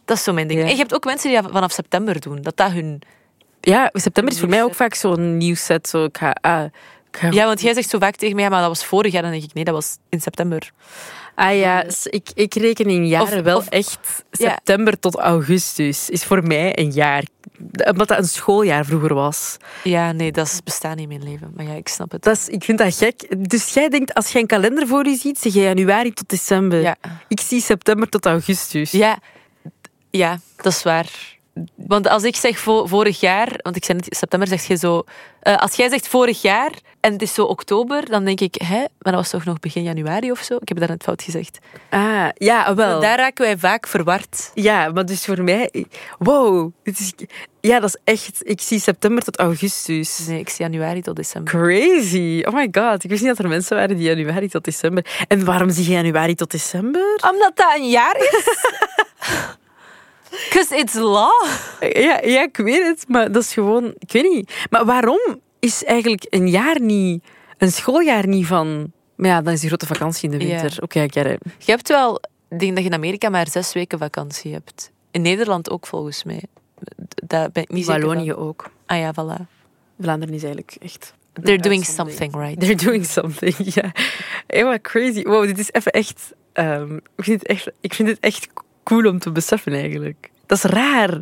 Dat 0.04 0.16
is 0.16 0.22
zo 0.22 0.32
mijn 0.32 0.46
ding. 0.46 0.60
Ja. 0.60 0.66
En 0.66 0.72
je 0.72 0.78
hebt 0.78 0.94
ook 0.94 1.04
mensen 1.04 1.30
die 1.30 1.42
dat 1.42 1.50
vanaf 1.50 1.72
september 1.72 2.20
doen. 2.20 2.42
Dat 2.42 2.56
dat 2.56 2.70
hun... 2.70 3.02
ja, 3.60 3.90
september 3.92 4.34
is 4.34 4.40
voor 4.40 4.48
mij 4.48 4.62
ook 4.62 4.74
vaak 4.74 4.94
zo'n 4.94 5.36
nieuw 5.36 5.54
set. 5.54 5.88
Zo, 5.88 6.04
ik 6.04 6.18
ga, 6.18 6.36
ah, 6.40 6.64
Ja, 7.30 7.44
want 7.46 7.60
jij 7.60 7.74
zegt 7.74 7.88
zo 7.90 7.98
vaak 7.98 8.16
tegen 8.16 8.36
mij, 8.36 8.50
maar 8.50 8.60
dat 8.60 8.68
was 8.68 8.84
vorig 8.84 9.12
jaar. 9.12 9.22
Dan 9.22 9.30
denk 9.30 9.42
ik, 9.42 9.54
nee, 9.54 9.64
dat 9.64 9.74
was 9.74 9.96
in 10.08 10.20
september. 10.20 10.70
Ah 11.34 11.56
ja, 11.58 11.84
ik, 12.04 12.28
ik 12.34 12.54
reken 12.54 12.86
in 12.86 13.06
jaren 13.06 13.38
Of- 13.38 13.44
wel 13.44 13.56
of- 13.56 13.68
echt 13.68 13.98
ja. 14.30 14.50
september 14.50 14.98
tot 14.98 15.16
augustus. 15.16 16.10
Is 16.10 16.24
voor 16.24 16.46
mij 16.46 16.78
een 16.78 16.90
jaar. 16.90 17.24
Omdat 17.90 18.08
dat 18.08 18.18
een 18.18 18.24
schooljaar 18.28 18.84
vroeger 18.84 19.14
was. 19.14 19.56
Ja, 19.84 20.12
nee, 20.12 20.32
dat 20.32 20.46
is- 20.46 20.60
bestaat 20.64 20.96
niet 20.96 21.10
in 21.10 21.18
mijn 21.18 21.30
leven. 21.30 21.52
Maar 21.56 21.64
ja, 21.64 21.72
ik 21.72 21.88
snap 21.88 22.10
het. 22.10 22.22
Dat 22.22 22.36
is, 22.36 22.48
ik 22.48 22.64
vind 22.64 22.78
dat 22.78 22.94
gek. 22.96 23.48
Dus 23.50 23.74
jij 23.74 23.88
denkt, 23.88 24.14
als 24.14 24.32
jij 24.32 24.40
een 24.40 24.46
kalender 24.46 24.86
voor 24.86 25.06
je 25.08 25.16
ziet, 25.16 25.38
zeg 25.38 25.52
je 25.54 25.60
januari 25.60 26.12
tot 26.12 26.28
december. 26.28 26.80
Ja. 26.80 26.96
Ik 27.28 27.40
zie 27.40 27.60
september 27.60 28.08
tot 28.08 28.26
augustus. 28.26 28.90
Ja, 28.90 29.18
ja, 30.10 30.38
dat 30.56 30.72
is 30.72 30.82
waar. 30.82 31.33
Want 31.76 32.08
als 32.08 32.22
ik 32.22 32.36
zeg 32.36 32.58
vo- 32.58 32.86
vorig 32.86 33.20
jaar, 33.20 33.48
want 33.62 33.76
ik 33.76 33.84
zei 33.84 33.98
net 33.98 34.16
september, 34.16 34.48
zeg 34.48 34.62
je 34.66 34.76
zo. 34.76 35.02
eh, 35.40 35.56
als 35.56 35.74
jij 35.74 35.88
zegt 35.88 36.08
vorig 36.08 36.42
jaar 36.42 36.70
en 37.00 37.12
het 37.12 37.22
is 37.22 37.34
zo 37.34 37.44
oktober, 37.44 38.08
dan 38.10 38.24
denk 38.24 38.40
ik, 38.40 38.54
hè, 38.54 38.76
maar 38.78 38.88
dat 39.12 39.14
was 39.14 39.30
toch 39.30 39.44
nog 39.44 39.58
begin 39.60 39.82
januari 39.82 40.30
of 40.30 40.38
zo? 40.40 40.56
Ik 40.60 40.68
heb 40.68 40.78
dat 40.78 40.88
net 40.88 41.02
fout 41.02 41.22
gezegd. 41.22 41.58
Ah, 41.90 42.28
ja, 42.34 42.74
wel. 42.74 43.00
Daar 43.00 43.18
raken 43.18 43.44
wij 43.44 43.58
vaak 43.58 43.86
verward. 43.86 44.50
Ja, 44.54 44.88
maar 44.92 45.06
dus 45.06 45.24
voor 45.24 45.42
mij... 45.42 45.84
Wow. 46.18 46.70
Dit 46.82 46.98
is, 46.98 47.12
ja, 47.60 47.80
dat 47.80 47.88
is 47.88 48.00
echt... 48.14 48.38
Ik 48.42 48.60
zie 48.60 48.80
september 48.80 49.24
tot 49.24 49.38
augustus. 49.38 50.26
Nee, 50.26 50.38
ik 50.38 50.48
zie 50.48 50.64
januari 50.64 51.00
tot 51.02 51.16
december. 51.16 51.52
Crazy. 51.52 52.42
Oh 52.48 52.54
my 52.54 52.68
god. 52.72 53.04
Ik 53.04 53.10
wist 53.10 53.22
niet 53.22 53.36
dat 53.36 53.44
er 53.44 53.48
mensen 53.48 53.76
waren 53.76 53.96
die 53.96 54.06
januari 54.14 54.48
tot 54.48 54.64
december... 54.64 55.06
En 55.28 55.44
waarom 55.44 55.70
zie 55.70 55.84
je 55.84 55.90
januari 55.90 56.34
tot 56.34 56.50
december? 56.50 57.20
Omdat 57.32 57.52
dat 57.56 57.74
een 57.76 57.88
jaar 57.90 58.16
is? 58.16 58.44
Because 60.48 60.76
it's 60.76 60.94
law. 60.94 61.44
Ja, 61.80 62.20
ja, 62.24 62.42
ik 62.42 62.56
weet 62.56 62.82
het, 62.86 63.04
maar 63.08 63.32
dat 63.32 63.42
is 63.42 63.52
gewoon... 63.52 63.94
Ik 63.98 64.12
weet 64.12 64.30
niet. 64.32 64.52
Maar 64.70 64.84
waarom 64.84 65.40
is 65.58 65.84
eigenlijk 65.84 66.26
een 66.30 66.48
jaar 66.48 66.80
niet... 66.80 67.24
Een 67.58 67.72
schooljaar 67.72 68.26
niet 68.26 68.46
van... 68.46 68.92
Maar 69.16 69.30
ja, 69.30 69.42
dan 69.42 69.52
is 69.52 69.60
die 69.60 69.68
grote 69.68 69.86
vakantie 69.86 70.30
in 70.30 70.38
de 70.38 70.46
Ja. 70.46 70.60
winter. 70.60 70.82
Oké, 70.82 71.00
ik 71.00 71.12
get 71.12 71.26
it. 71.26 71.38
Je 71.58 71.70
hebt 71.70 71.88
wel, 71.88 72.20
ik 72.48 72.58
denk 72.58 72.72
dat 72.74 72.82
je 72.84 72.88
in 72.90 72.94
Amerika 72.96 73.28
maar 73.28 73.48
zes 73.48 73.72
weken 73.72 73.98
vakantie 73.98 74.52
hebt. 74.52 74.90
In 75.10 75.22
Nederland 75.22 75.70
ook 75.70 75.86
volgens 75.86 76.24
mij. 76.24 76.42
Dat 77.26 77.52
ben 77.52 77.62
ik 77.62 77.70
niet 77.70 77.86
Wallonië 77.86 78.34
ook. 78.34 78.70
Ah 78.86 78.98
ja, 78.98 79.12
voilà. 79.12 79.42
Vlaanderen 80.00 80.34
is 80.34 80.42
eigenlijk 80.42 80.76
echt... 80.80 81.14
They're 81.42 81.62
doing 81.62 81.84
something 81.84 82.34
right. 82.36 82.60
They're 82.60 82.84
doing 82.84 83.06
something, 83.06 83.54
ja. 83.74 83.92
Wat 84.64 84.80
crazy. 84.80 85.22
Wow, 85.22 85.44
dit 85.44 85.58
is 85.58 85.72
even 85.72 85.92
echt... 85.92 86.32
ehm, 86.52 86.96
ik, 86.96 87.24
vind 87.24 87.40
het 87.40 87.48
echt 87.48 87.70
ik 87.80 87.94
vind 87.94 88.08
het 88.08 88.18
echt 88.20 88.48
cool 88.84 89.06
om 89.08 89.18
te 89.18 89.32
beseffen, 89.32 89.72
eigenlijk. 89.72 90.30
Dat 90.46 90.58
is 90.58 90.64
raar. 90.64 91.20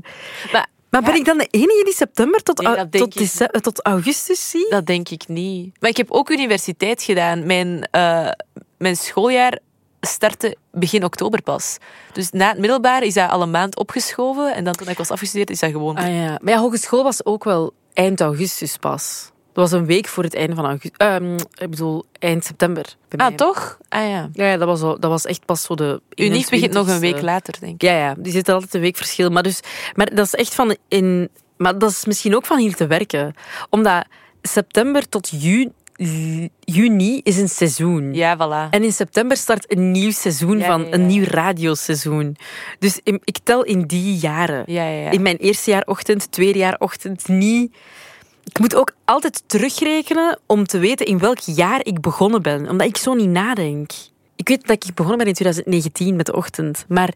Maar 0.52 0.70
Maar 0.90 1.02
ben 1.02 1.12
Ja. 1.12 1.18
ik 1.18 1.24
dan 1.24 1.38
de 1.38 1.48
enige 1.50 1.84
die 1.84 1.94
september 1.94 2.42
tot, 2.42 2.58
Nee, 2.62 2.88
tot, 3.08 3.62
tot 3.62 3.82
augustus 3.84 4.50
zie? 4.50 4.66
Dat 4.70 4.86
denk 4.86 5.08
ik 5.08 5.28
niet. 5.28 5.76
Maar 5.80 5.90
ik 5.90 5.96
heb 5.96 6.10
ook 6.10 6.30
universiteit 6.30 7.02
gedaan. 7.02 7.46
Mijn, 7.46 7.88
eh, 7.90 8.28
mijn 8.78 8.96
schooljaar 8.96 9.58
startte 10.00 10.56
begin 10.72 11.04
oktober 11.04 11.42
pas. 11.42 11.76
Dus 12.12 12.30
na 12.30 12.48
het 12.48 12.58
middelbaar 12.58 13.02
is 13.02 13.14
dat 13.14 13.30
al 13.30 13.42
een 13.42 13.50
maand 13.50 13.76
opgeschoven. 13.78 14.54
En 14.54 14.64
dan 14.64 14.72
toen 14.74 14.88
ik 14.88 14.98
was 14.98 15.10
afgestudeerd, 15.10 15.50
is 15.50 15.58
dat 15.60 15.70
gewoon... 15.70 15.96
Ah, 15.96 16.14
ja. 16.14 16.38
Maar 16.42 16.52
ja, 16.52 16.58
hogeschool 16.60 17.02
was 17.02 17.24
ook 17.24 17.44
wel 17.44 17.72
eind 17.92 18.20
augustus 18.20 18.76
pas. 18.76 19.30
Dat 19.52 19.70
was 19.70 19.80
een 19.80 19.86
week 19.86 20.08
voor 20.08 20.22
het 20.22 20.34
einde 20.34 20.54
van 20.54 20.64
augustus. 20.64 20.96
Ehm, 20.96 21.34
ik 21.34 21.70
bedoel, 21.70 22.04
eind 22.18 22.44
september. 22.44 22.96
bij 23.08 23.18
ah, 23.18 23.26
mij. 23.28 23.36
toch? 23.36 23.78
Ah 23.88 24.08
ja. 24.08 24.28
Ja, 24.32 24.46
ja 24.46 24.56
dat, 24.56 24.66
was 24.68 24.82
al, 24.82 25.00
dat 25.00 25.10
was 25.10 25.24
echt 25.26 25.44
pas 25.44 25.62
zo 25.62 25.74
de 25.74 26.00
Unief 26.14 26.48
begint 26.50 26.72
nog 26.72 26.88
een 26.88 27.00
week 27.00 27.16
21ste. 27.16 27.24
later, 27.24 27.54
denk 27.60 27.74
ik. 27.74 27.82
Ja, 27.82 27.96
ja, 27.96 28.14
die 28.18 28.32
zitten 28.32 28.54
altijd 28.54 28.74
een 28.74 28.80
week 28.80 28.96
verschil. 28.96 29.30
Maar, 29.30 29.42
dus, 29.42 29.60
maar 29.94 30.14
dat 30.14 30.26
is 30.26 30.34
echt 30.34 30.54
van 30.54 30.76
in. 30.88 31.28
Maar 31.56 31.78
dat 31.78 31.90
is 31.90 32.04
misschien 32.04 32.36
ook 32.36 32.46
van 32.46 32.58
hier 32.58 32.74
te 32.74 32.86
werken. 32.86 33.34
Omdat 33.70 34.04
september 34.42 35.08
tot 35.08 35.28
ju- 35.42 35.70
juni 36.60 37.20
is 37.22 37.36
een 37.36 37.48
seizoen. 37.48 38.14
Ja, 38.14 38.36
voilà. 38.36 38.70
En 38.70 38.82
in 38.82 38.92
september 38.92 39.36
start 39.36 39.72
een 39.72 39.90
nieuw 39.90 40.10
seizoen 40.10 40.58
Ja, 40.58 40.66
van 40.66 40.80
ja, 40.80 40.86
ja. 40.86 40.92
een 40.94 41.06
nieuw 41.06 41.24
radioseizoen. 41.24 42.36
Dus 42.78 43.00
in- 43.02 43.20
ik 43.24 43.38
tel 43.42 43.62
in 43.62 43.82
die 43.82 44.16
jaren. 44.16 44.62
Ja, 44.66 44.88
ja, 44.88 45.00
ja. 45.04 45.10
In 45.10 45.22
mijn 45.22 45.36
eerste 45.36 45.70
jaar 45.70 45.82
ochtend, 45.86 46.32
tweede 46.32 46.58
jaar 46.58 46.76
ochtend 46.78 47.28
niet. 47.28 47.76
Ik 48.44 48.58
moet 48.58 48.74
ook 48.74 48.94
altijd 49.04 49.42
terugrekenen 49.46 50.38
om 50.46 50.64
te 50.66 50.78
weten 50.78 51.06
in 51.06 51.18
welk 51.18 51.38
jaar 51.38 51.80
ik 51.86 52.00
begonnen 52.00 52.42
ben. 52.42 52.68
Omdat 52.68 52.86
ik 52.86 52.96
zo 52.96 53.14
niet 53.14 53.28
nadenk. 53.28 53.90
Ik 54.36 54.48
weet 54.48 54.66
dat 54.66 54.84
ik 54.84 54.94
begonnen 54.94 55.18
ben 55.18 55.26
in 55.26 55.32
2019 55.34 56.16
met 56.16 56.26
de 56.26 56.36
ochtend. 56.36 56.84
Maar 56.88 57.12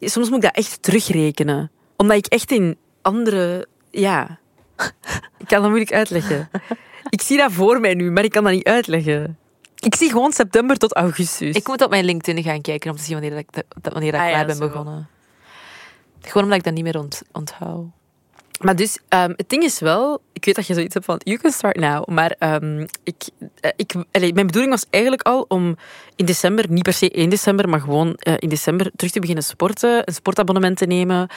soms 0.00 0.26
moet 0.28 0.36
ik 0.36 0.42
dat 0.42 0.54
echt 0.56 0.82
terugrekenen. 0.82 1.70
Omdat 1.96 2.16
ik 2.16 2.26
echt 2.26 2.50
in 2.50 2.76
andere... 3.02 3.66
Ja, 3.90 4.38
ik 5.38 5.46
kan 5.46 5.60
dat 5.60 5.68
moeilijk 5.68 5.92
uitleggen. 5.92 6.50
Ik 7.10 7.22
zie 7.22 7.36
dat 7.36 7.52
voor 7.52 7.80
mij 7.80 7.94
nu, 7.94 8.10
maar 8.10 8.24
ik 8.24 8.30
kan 8.30 8.44
dat 8.44 8.52
niet 8.52 8.66
uitleggen. 8.66 9.38
Ik 9.78 9.94
zie 9.94 10.10
gewoon 10.10 10.32
september 10.32 10.76
tot 10.76 10.94
augustus. 10.94 11.56
Ik 11.56 11.66
moet 11.66 11.82
op 11.82 11.90
mijn 11.90 12.04
LinkedIn 12.04 12.42
gaan 12.44 12.60
kijken 12.60 12.90
om 12.90 12.96
te 12.96 13.02
zien 13.02 13.20
wanneer, 13.20 13.38
ik, 13.38 13.48
dat- 13.52 13.92
wanneer 13.92 14.14
ik 14.14 14.20
Ah, 14.20 14.26
ja, 14.26 14.32
klaar 14.32 14.46
ben 14.46 14.56
zo. 14.56 14.66
begonnen. 14.68 15.08
Gewoon 16.20 16.42
omdat 16.42 16.58
ik 16.58 16.64
dat 16.64 16.74
niet 16.74 16.84
meer 16.84 16.98
ont, 16.98 17.22
onthoud. 17.32 17.84
Maar 18.60 18.76
dus, 18.76 18.98
ehm, 19.08 19.32
het 19.36 19.48
ding 19.48 19.62
is 19.62 19.78
wel, 19.78 20.20
ik 20.46 20.54
weet 20.54 20.66
dat 20.66 20.66
je 20.66 20.74
zoiets 20.74 20.94
hebt 20.94 21.06
van, 21.06 21.20
you 21.22 21.38
can 21.38 21.50
start 21.50 21.76
now. 21.76 22.08
Maar 22.08 22.34
ehm, 22.38 22.86
ik, 23.02 23.22
eh, 23.60 23.70
ik, 23.76 23.94
mijn 24.10 24.46
bedoeling 24.46 24.70
was 24.70 24.86
eigenlijk 24.90 25.22
al 25.22 25.44
om 25.48 25.76
in 26.16 26.24
december, 26.24 26.64
niet 26.68 26.82
per 26.82 26.92
se 26.92 27.10
1 27.10 27.30
december, 27.30 27.68
maar 27.68 27.80
gewoon 27.80 28.14
eh, 28.14 28.34
in 28.38 28.48
december 28.48 28.90
terug 28.96 29.12
te 29.12 29.20
beginnen 29.20 29.44
sporten, 29.44 30.02
een 30.04 30.14
sportabonnement 30.14 30.76
te 30.76 30.86
nemen. 30.86 31.28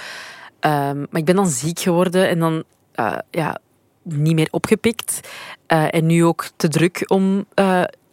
Ehm, 0.60 0.98
maar 0.98 1.20
ik 1.20 1.26
ben 1.26 1.36
dan 1.36 1.48
ziek 1.48 1.80
geworden 1.80 2.30
en 2.30 2.40
dan 2.40 2.64
eh, 2.92 3.18
ja, 3.32 3.58
niet 4.04 4.36
meer 4.36 4.48
opgepikt. 4.52 5.20
En 5.68 6.06
nu 6.06 6.26
ook 6.26 6.50
te 6.56 6.68
druk 6.68 7.04
om... 7.08 7.46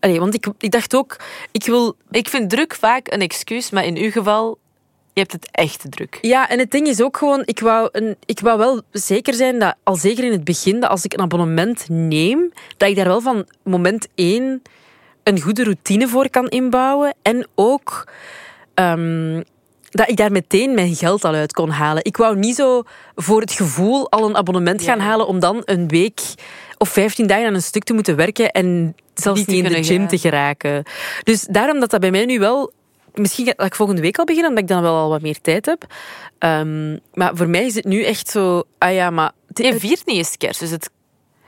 allee, 0.01 0.21
want 0.21 0.35
ik, 0.35 0.47
ik 0.59 0.71
dacht 0.71 0.95
ook, 0.97 1.17
ik 1.53 1.65
wil 1.65 1.97
Ik 2.11 2.29
vind 2.29 2.51
druk 2.51 2.75
vaak 2.75 3.13
een 3.13 3.21
excuus, 3.21 3.71
maar 3.71 3.85
in 3.85 3.97
uw 3.97 4.11
geval, 4.11 4.59
je 5.14 5.21
hebt 5.21 5.33
het 5.33 5.49
echt 5.50 5.80
te 5.80 5.88
druk. 5.88 6.18
Ja, 6.21 6.49
en 6.49 6.59
het 6.59 6.71
ding 6.71 6.87
is 6.87 7.02
ook 7.02 7.16
gewoon, 7.16 7.42
ik 7.44 7.61
wou, 7.61 7.88
een, 7.92 8.16
ik 8.25 8.40
wou 8.40 8.59
wel 8.59 8.83
zeker 8.90 9.35
zijn 9.35 9.59
dat, 9.59 9.75
al 9.83 9.97
zeker 9.97 10.25
in 10.25 10.33
het 10.33 10.44
begin, 10.44 10.80
dat 10.80 10.90
als 10.90 11.04
ik 11.04 11.12
een 11.12 11.21
abonnement 11.21 11.88
neem, 11.88 12.52
dat 12.76 12.88
ik 12.88 12.97
daar 12.97 13.06
wel 13.06 13.21
van 13.21 13.47
moment 13.62 14.09
één 14.14 14.62
een 15.23 15.40
goede 15.40 15.64
routine 15.64 16.09
voor 16.09 16.30
kan 16.30 16.49
inbouwen. 16.49 17.14
En 17.23 17.47
ook 17.54 18.09
ehm, 18.75 19.42
dat 19.90 20.09
ik 20.09 20.16
daar 20.16 20.33
meteen 20.33 20.75
mijn 20.75 20.94
geld 20.94 21.25
al 21.25 21.35
uit 21.35 21.52
kon 21.52 21.71
halen. 21.71 22.04
Ik 22.04 22.16
wou 22.16 22.37
niet 22.37 22.54
zo 22.54 22.83
voor 23.14 23.40
het 23.40 23.52
gevoel 23.52 24.11
al 24.11 24.28
een 24.28 24.37
abonnement 24.37 24.83
gaan 24.83 25.00
halen 25.00 25.26
om 25.26 25.40
dan 25.40 25.62
een 25.64 25.88
week 25.88 26.21
of 26.78 26.88
15 26.88 27.26
dagen 27.26 27.47
aan 27.47 27.54
een 27.54 27.62
stuk 27.62 27.85
te 27.85 27.92
moeten 27.92 28.16
werken 28.16 28.50
en 28.50 28.94
zelfs 29.14 29.47
Niet 29.47 29.64
in 29.64 29.73
de 29.73 29.85
gym 29.85 30.09
te 30.09 30.18
geraken. 30.18 30.85
Dus 31.23 31.47
daarom 31.50 31.80
dat 31.80 31.90
dat 31.90 32.00
bij 32.00 32.11
mij 32.11 32.25
nu 32.25 32.38
wel... 32.38 32.73
Misschien 33.14 33.44
dat 33.44 33.66
ik 33.66 33.75
volgende 33.75 34.00
week 34.00 34.18
al 34.18 34.25
begin, 34.25 34.47
omdat 34.47 34.62
ik 34.62 34.68
dan 34.68 34.83
wel 34.83 34.94
al 34.94 35.09
wat 35.09 35.23
meer 35.23 35.40
tijd 35.40 35.66
heb. 35.66 35.85
Ehm, 36.38 36.99
maar 37.14 37.37
voor 37.37 37.49
mij 37.49 37.64
is 37.66 37.75
het 37.75 37.85
nu 37.85 38.04
echt 38.04 38.28
zo... 38.28 38.62
Ah 38.78 38.92
ja, 38.94 39.11
maar... 39.11 39.33
het- 39.49 39.59
Je 39.59 39.78
viert 39.78 40.06
niet 40.06 40.16
eens 40.16 40.37
kerst, 40.37 40.61
dus 40.61 40.71
het, 40.71 40.90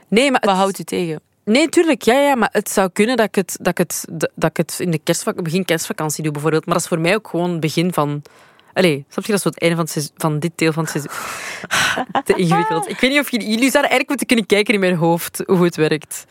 nee, 0.08 0.30
maar 0.30 0.40
wat 0.40 0.50
het- 0.50 0.58
houdt 0.58 0.78
u 0.78 0.82
tegen? 0.84 1.20
Nee, 1.44 1.68
tuurlijk. 1.68 2.02
Ja, 2.02 2.20
ja, 2.20 2.34
maar 2.34 2.48
het 2.52 2.70
zou 2.70 2.90
kunnen 2.92 3.16
dat 3.16 3.26
ik 3.26 3.34
het, 3.34 3.56
dat 3.60 3.68
ik 3.68 3.78
het, 3.78 4.04
dat 4.34 4.50
ik 4.50 4.56
het 4.56 4.76
in 4.78 4.90
de 4.90 4.98
kerstvak, 4.98 5.42
begin 5.42 5.64
kerstvakantie 5.64 6.22
doe, 6.22 6.32
bijvoorbeeld. 6.32 6.64
Maar 6.66 6.74
dat 6.74 6.82
is 6.82 6.88
voor 6.88 7.00
mij 7.00 7.14
ook 7.14 7.28
gewoon 7.28 7.50
het 7.50 7.60
begin 7.60 7.92
van... 7.92 8.22
Allee, 8.72 9.04
snap 9.08 9.24
je? 9.24 9.30
Dat 9.32 9.38
is 9.38 9.44
het 9.44 9.60
einde 9.60 9.76
van, 9.76 9.84
het 9.84 9.92
seizoen- 9.92 10.14
van 10.16 10.38
dit 10.38 10.52
deel 10.54 10.72
van 10.72 10.82
het 10.82 10.92
seizoen. 10.92 11.12
Te 12.24 12.34
ingewikkeld. 12.34 12.88
Ik 12.88 13.00
weet 13.00 13.10
niet 13.10 13.20
of 13.20 13.30
jullie... 13.30 13.46
Jullie 13.48 13.70
zouden 13.70 13.90
eigenlijk 13.90 14.08
moeten 14.08 14.26
kunnen 14.26 14.46
kijken 14.46 14.74
in 14.74 14.80
mijn 14.80 14.94
hoofd 14.96 15.42
hoe 15.46 15.64
het 15.64 15.76
werkt. 15.76 16.24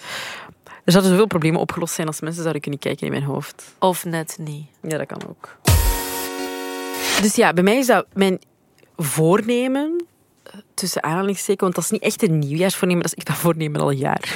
Er 0.86 0.92
zouden 0.92 1.12
zoveel 1.12 1.28
problemen 1.28 1.60
opgelost 1.60 1.94
zijn 1.94 2.08
als 2.08 2.22
mensen 2.22 2.42
zouden 2.42 2.62
kunnen 2.62 2.80
kijken 2.80 3.06
in 3.06 3.12
mijn 3.12 3.24
hoofd. 3.24 3.64
Of 3.80 4.06
net 4.06 4.38
niet? 4.40 4.66
Ja, 4.82 4.98
dat 4.98 5.08
kan 5.08 5.22
ook. 5.30 5.58
Dus 7.22 7.36
ja, 7.36 7.54
bij 7.54 7.64
mij 7.64 7.78
is 7.78 7.88
dat 7.88 8.06
mijn 8.14 8.40
voornemen, 8.98 10.06
eh, 10.44 10.54
tussen 10.74 11.04
aanhalingstekens, 11.04 11.62
want 11.62 11.76
dat 11.76 11.84
is 11.84 11.90
niet 11.90 12.02
echt 12.02 12.24
een 12.24 12.40
nieuwjaarsvoornemen, 12.40 13.04
dat 13.04 13.12
is 13.12 13.18
echt 13.18 13.30
een 13.30 13.44
voornemen 13.44 13.82
al 13.82 13.92
een 13.92 13.98
jaar. 13.98 14.36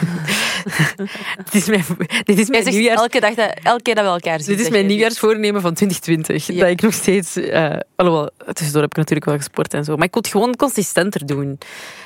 dit 1.52 1.54
is 1.54 1.68
mijn, 1.68 1.86
dit 2.24 2.40
is 2.40 2.50
mijn 2.50 2.66
nieuwjaars... 2.66 3.02
elke, 3.02 3.20
dag 3.20 3.34
dat, 3.34 3.54
elke 3.64 3.82
keer 3.82 3.96
dat 3.96 4.04
we 4.04 4.12
elkaar 4.12 4.40
zien. 4.40 4.56
Dit 4.56 4.66
is 4.66 4.70
mijn 4.70 4.82
dit. 4.82 4.92
nieuwjaarsvoornemen 4.92 5.62
van 5.62 5.74
2020. 5.74 6.48
Ja. 6.48 6.60
Dat 6.60 6.70
ik 6.70 6.82
nog 6.82 6.94
steeds... 6.94 7.36
eh 7.36 7.78
alhoewel, 7.96 8.30
tussendoor 8.38 8.82
heb 8.82 8.92
ik 8.92 8.98
natuurlijk 8.98 9.26
wel 9.26 9.38
gesport 9.38 9.74
en 9.74 9.84
zo. 9.84 9.96
Maar 9.96 10.06
ik 10.06 10.14
wil 10.14 10.22
het 10.22 10.32
gewoon 10.32 10.56
consistenter 10.56 11.26
doen. 11.26 11.58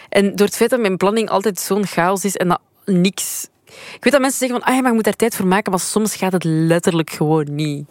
En 0.10 0.36
door 0.36 0.46
het 0.46 0.56
feit 0.56 0.70
dat 0.70 0.80
mijn 0.80 0.98
planning 0.98 1.30
altijd 1.30 1.60
zo'n 1.60 1.86
chaos 1.86 2.26
is 2.26 2.36
en 2.36 2.48
dat 2.48 2.60
niks... 2.86 3.48
Ik 3.96 4.04
weet 4.04 4.14
dat 4.14 4.22
mensen 4.22 4.40
zeggen 4.40 4.60
van, 4.60 4.68
ah 4.68 4.76
ja, 4.76 4.82
maar 4.82 4.90
je 4.90 4.96
moet 4.96 5.04
daar 5.04 5.16
tijd 5.16 5.36
voor 5.36 5.48
maken, 5.48 5.72
maar 5.72 5.80
soms 5.80 6.16
gaat 6.16 6.32
het 6.32 6.44
letterlijk 6.44 7.10
gewoon 7.10 7.56
niet. 7.56 7.86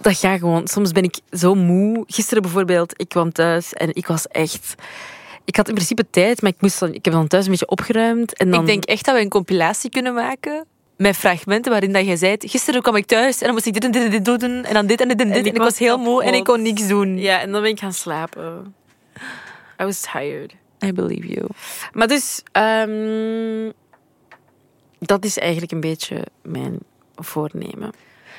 Dat 0.00 0.18
gaat 0.18 0.38
gewoon... 0.38 0.68
Soms 0.68 0.92
ben 0.92 1.02
ik 1.02 1.18
zo 1.30 1.54
moe. 1.54 2.04
Gisteren 2.06 2.42
bijvoorbeeld, 2.42 3.00
ik 3.00 3.08
kwam 3.08 3.32
thuis 3.32 3.72
en 3.72 3.94
ik 3.94 4.06
was 4.06 4.26
echt... 4.26 4.74
Ik 5.44 5.56
had 5.56 5.68
in 5.68 5.74
principe 5.74 6.06
tijd, 6.10 6.42
maar 6.42 6.50
ik, 6.50 6.60
moest 6.60 6.80
dan, 6.80 6.94
ik 6.94 7.04
heb 7.04 7.14
dan 7.14 7.26
thuis 7.26 7.44
een 7.44 7.50
beetje 7.50 7.68
opgeruimd. 7.68 8.36
En 8.36 8.50
dan, 8.50 8.60
Ik 8.60 8.66
denk 8.66 8.84
echt 8.84 9.04
dat 9.04 9.14
we 9.14 9.20
een 9.20 9.28
compilatie 9.28 9.90
kunnen 9.90 10.14
maken 10.14 10.66
met 10.96 11.16
fragmenten 11.16 11.70
waarin 11.70 11.92
dat 11.92 12.06
jij 12.06 12.16
zei, 12.16 12.36
gisteren 12.38 12.82
kwam 12.82 12.96
ik 12.96 13.06
thuis 13.06 13.38
en 13.38 13.44
dan 13.44 13.52
moest 13.52 13.66
ik 13.66 13.72
dit 13.72 13.84
en 13.84 13.90
dit 13.90 14.02
en 14.02 14.10
dit 14.10 14.24
doen 14.24 14.64
en 14.64 14.74
dan 14.74 14.86
dit 14.86 15.00
en 15.00 15.08
dit 15.08 15.20
en 15.20 15.26
dit. 15.26 15.36
En, 15.36 15.44
ik 15.44 15.52
ik 15.52 15.56
was 15.56 15.66
was 15.66 15.78
heel 15.78 15.98
moe 15.98 16.24
en 16.24 16.34
ik 16.34 16.44
kon 16.44 16.62
niks 16.62 16.86
doen. 16.86 17.18
Ja, 17.18 17.40
en 17.40 17.52
dan 17.52 17.62
ben 17.62 17.70
ik 17.70 17.78
gaan 17.78 17.92
slapen. 17.92 18.74
I 19.80 19.84
was 19.84 20.00
tired. 20.00 20.54
I 20.84 20.92
believe 20.92 21.26
you. 21.26 21.46
Maar 21.92 22.08
dus, 22.08 22.42
ehm, 22.52 23.70
dat 25.06 25.24
is 25.24 25.38
eigenlijk 25.38 25.72
een 25.72 25.80
beetje 25.80 26.26
mijn 26.42 26.78
voornemen. 27.14 27.92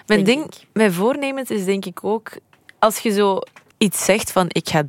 Mijn 0.05 0.24
denk 0.24 0.25
ding, 0.25 0.53
ik. 0.53 0.67
mijn 0.74 0.93
voornemens 0.93 1.50
is 1.50 1.65
denk 1.65 1.86
ik 1.86 2.03
ook, 2.03 2.31
als 2.79 2.98
je 2.98 3.12
zo 3.12 3.39
iets 3.77 4.05
zegt 4.05 4.31
van 4.31 4.45
ik 4.48 4.69
ga 4.69 4.84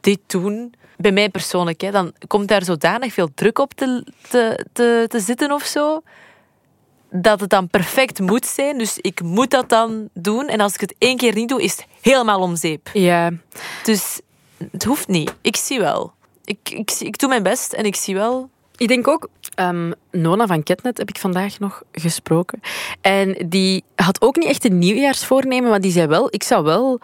dit 0.00 0.20
doen, 0.26 0.74
bij 0.96 1.12
mij 1.12 1.28
persoonlijk, 1.28 1.80
hè, 1.80 1.90
dan 1.90 2.12
komt 2.26 2.48
daar 2.48 2.64
zodanig 2.64 3.12
veel 3.12 3.28
druk 3.34 3.58
op 3.58 3.74
te, 3.74 4.06
te, 4.28 4.66
te, 4.72 5.04
te 5.08 5.20
zitten 5.20 5.52
of 5.52 5.62
zo, 5.62 6.02
dat 7.10 7.40
het 7.40 7.50
dan 7.50 7.68
perfect 7.68 8.20
moet 8.20 8.46
zijn. 8.46 8.78
Dus 8.78 8.98
ik 8.98 9.22
moet 9.22 9.50
dat 9.50 9.68
dan 9.68 10.08
doen. 10.12 10.48
En 10.48 10.60
als 10.60 10.74
ik 10.74 10.80
het 10.80 10.94
één 10.98 11.16
keer 11.16 11.34
niet 11.34 11.48
doe, 11.48 11.62
is 11.62 11.76
het 11.76 11.86
helemaal 12.00 12.40
om 12.40 12.56
zeep. 12.56 12.90
Ja, 12.92 13.32
Dus 13.84 14.20
het 14.70 14.84
hoeft 14.84 15.08
niet. 15.08 15.34
Ik 15.40 15.56
zie 15.56 15.78
wel. 15.78 16.12
Ik, 16.44 16.70
ik, 16.70 16.90
ik 16.90 17.18
doe 17.18 17.28
mijn 17.28 17.42
best 17.42 17.72
en 17.72 17.84
ik 17.84 17.96
zie 17.96 18.14
wel. 18.14 18.50
ik 18.76 18.88
denk 18.88 19.08
ook, 19.08 19.28
ehm, 19.58 19.92
Nona 20.10 20.46
van 20.46 20.62
Ketnet 20.62 20.98
heb 20.98 21.08
ik 21.08 21.18
vandaag 21.18 21.58
nog 21.58 21.82
gesproken. 21.92 22.60
En 23.00 23.48
die 23.48 23.84
had 23.94 24.22
ook 24.22 24.36
niet 24.36 24.48
echt 24.48 24.64
een 24.64 24.78
nieuwjaarsvoornemen, 24.78 25.70
maar 25.70 25.80
die 25.80 25.92
zei 25.92 26.06
wel, 26.06 26.28
ik 26.30 26.42
zou 26.42 26.64
wel 26.64 27.00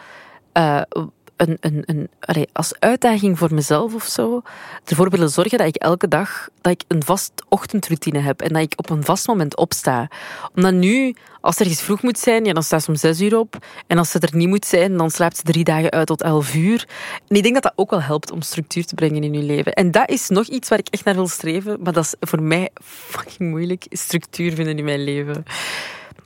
eh, 0.52 0.80
een, 1.36 1.56
een, 1.60 1.82
een, 1.86 2.08
als 2.52 2.74
uitdaging 2.78 3.38
voor 3.38 3.54
mezelf 3.54 3.94
of 3.94 4.04
zo, 4.04 4.42
ervoor 4.84 5.10
willen 5.10 5.30
zorgen 5.30 5.58
dat 5.58 5.66
ik 5.66 5.76
elke 5.76 6.08
dag 6.08 6.48
dat 6.60 6.72
ik 6.72 6.82
een 6.88 7.04
vast 7.04 7.32
ochtendroutine 7.48 8.18
heb 8.18 8.40
en 8.42 8.52
dat 8.52 8.62
ik 8.62 8.72
op 8.76 8.90
een 8.90 9.04
vast 9.04 9.26
moment 9.26 9.56
opsta. 9.56 10.08
Omdat 10.54 10.72
nu, 10.72 11.14
als 11.40 11.56
er 11.56 11.60
ergens 11.60 11.82
vroeg 11.82 12.02
moet 12.02 12.18
zijn, 12.18 12.44
ja, 12.44 12.52
dan 12.52 12.62
staat 12.62 12.82
ze 12.82 12.90
om 12.90 12.96
zes 12.96 13.20
uur 13.20 13.38
op. 13.38 13.56
En 13.86 13.98
als 13.98 14.10
ze 14.10 14.18
er 14.18 14.36
niet 14.36 14.48
moet 14.48 14.66
zijn, 14.66 14.96
dan 14.96 15.10
slaapt 15.10 15.36
ze 15.36 15.42
drie 15.42 15.64
dagen 15.64 15.90
uit 15.90 16.06
tot 16.06 16.22
elf 16.22 16.54
uur. 16.54 16.88
En 17.28 17.36
ik 17.36 17.42
denk 17.42 17.54
dat 17.54 17.62
dat 17.62 17.72
ook 17.76 17.90
wel 17.90 18.02
helpt 18.02 18.30
om 18.30 18.42
structuur 18.42 18.84
te 18.84 18.94
brengen 18.94 19.22
in 19.24 19.32
je 19.32 19.42
leven. 19.42 19.72
En 19.72 19.90
dat 19.90 20.10
is 20.10 20.28
nog 20.28 20.46
iets 20.46 20.68
waar 20.68 20.78
ik 20.78 20.88
echt 20.88 21.04
naar 21.04 21.14
wil 21.14 21.28
streven, 21.28 21.82
maar 21.82 21.92
dat 21.92 22.04
is 22.04 22.14
voor 22.20 22.42
mij 22.42 22.70
fucking 22.82 23.50
moeilijk, 23.50 23.86
structuur 23.88 24.52
vinden 24.52 24.78
in 24.78 24.84
mijn 24.84 25.04
leven. 25.04 25.44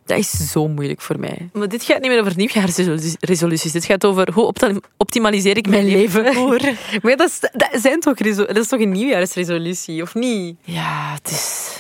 Dat 0.09 0.19
is 0.19 0.51
zo 0.51 0.69
moeilijk 0.69 1.01
voor 1.01 1.19
mij. 1.19 1.49
Maar 1.53 1.69
dit 1.69 1.83
gaat 1.83 2.01
niet 2.01 2.11
meer 2.11 2.21
over 2.21 2.33
nieuwjaarsresoluties. 2.37 3.73
Dit 3.73 3.85
gaat 3.85 4.05
over 4.05 4.33
hoe 4.33 4.45
opti- 4.45 4.79
optimaliseer 4.97 5.57
ik 5.57 5.69
mijn, 5.69 5.85
Mijn 5.87 5.97
leven. 5.99 6.23
leven. 6.23 6.35
voor. 6.35 6.61
Maar 7.03 7.17
dat 7.17 7.29
is, 7.29 7.41
dat 7.41 7.69
zijn 7.83 8.01
toch 8.01 8.17
dat 8.17 8.57
is 8.57 8.69
toch 8.69 8.81
een 8.81 8.93
nieuwjaarsresolutie, 8.93 10.03
of 10.03 10.15
niet? 10.15 10.57
Ja, 10.65 11.13
het 11.15 11.31
is 11.31 11.77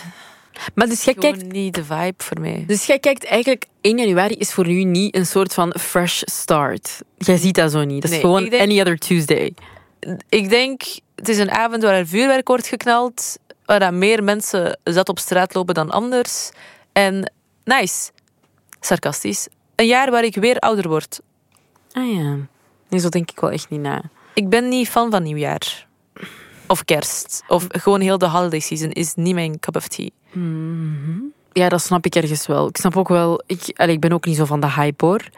Maar 0.75 0.89
dus 0.89 1.05
jij, 1.05 1.15
kijkt, 1.15 1.53
niet 1.53 1.75
de 1.75 1.85
vibe 1.85 2.15
voor 2.17 2.41
mij. 2.41 2.65
dus 2.67 2.87
jij 2.87 2.99
kijkt 2.99 3.25
eigenlijk, 3.25 3.65
1 3.81 3.99
januari 3.99 4.35
is 4.35 4.53
voor 4.53 4.67
u 4.69 4.85
niet 4.85 5.15
een 5.17 5.27
soort 5.27 5.55
van 5.55 5.75
fresh 5.81 6.23
start. 6.25 7.01
Jij 7.19 7.37
ziet 7.37 7.55
dat 7.55 7.71
zo 7.73 7.85
niet. 7.85 8.03
Dat 8.03 8.11
is 8.11 8.19
gewoon 8.21 8.45
denk- 8.49 8.63
any 8.63 8.81
other 8.81 8.99
Tuesday. 8.99 9.55
Ik 10.29 10.49
denk, 10.49 10.83
het 11.15 11.29
is 11.29 11.39
een 11.39 11.51
avond 11.51 11.83
waar 11.83 11.95
er 11.95 12.07
vuurwerk 12.07 12.49
wordt 12.49 12.67
geknald, 12.67 13.37
waar 13.65 13.95
meer 13.95 14.25
mensen 14.25 14.79
zat 14.85 15.09
op 15.09 15.19
straat 15.19 15.55
lopen 15.55 15.75
dan 15.75 15.91
anders. 15.91 16.51
En 16.93 17.33
nice. 17.65 18.11
Sarcastisch. 18.89 19.49
Een 19.75 19.87
jaar 19.87 20.11
waar 20.11 20.25
ik 20.25 20.35
weer 20.35 20.59
ouder 20.59 20.89
word. 20.89 21.21
Ah 21.93 22.13
ja. 22.15 22.37
Nee, 22.89 23.01
zo 23.01 23.09
denk 23.09 23.31
ik 23.31 23.41
wel 23.41 23.51
echt 23.51 23.71
niet 23.71 23.81
na. 23.81 24.03
Ik 24.35 24.49
ben 24.49 24.69
niet 24.69 24.89
fan 24.89 25.11
van 25.11 25.23
nieuwjaar. 25.23 25.87
Of 26.67 26.85
kerst. 26.85 27.43
Of 27.49 27.67
gewoon 27.69 28.01
heel 28.01 28.19
de 28.19 28.29
holiday 28.29 28.61
season 28.61 28.91
is 28.91 29.15
niet 29.15 29.35
mijn 29.35 29.61
cup 29.61 29.77
of 29.77 29.89
tea. 29.89 30.09
Ja, 31.53 31.69
dat 31.69 31.83
snap 31.83 32.07
ik 32.07 32.15
ergens 32.15 32.47
wel. 32.47 32.69
Ik 32.69 32.77
snap 32.77 32.97
ook 32.97 33.09
wel... 33.09 33.43
Ik, 33.47 33.61
allee, 33.75 33.95
ik 33.95 34.01
ben 34.01 34.13
ook 34.13 34.25
niet 34.25 34.37
zo 34.37 34.45
van 34.45 34.61
de 34.61 34.71
hype, 34.71 35.05
hoor. 35.05 35.29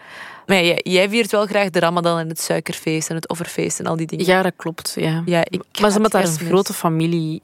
Maar 0.47 0.64
jij, 0.64 0.80
jij 0.83 1.09
viert 1.09 1.30
wel 1.30 1.47
graag 1.47 1.71
de 1.71 1.78
ramadan 1.78 2.19
en 2.19 2.28
het 2.28 2.40
suikerfeest 2.40 3.09
en 3.09 3.14
het 3.14 3.28
offerfeest 3.28 3.80
en 3.80 3.87
al 3.87 3.97
die 3.97 4.07
dingen. 4.07 4.26
Ja, 4.26 4.42
dat 4.42 4.52
klopt, 4.57 4.92
ja. 4.97 5.23
Ja, 5.25 5.45
ik 5.45 5.62
maar 5.73 5.90
haat 5.90 5.97
omdat 5.97 6.12
daar 6.12 6.25
een 6.25 6.38
grote 6.38 6.73
familie... 6.73 7.42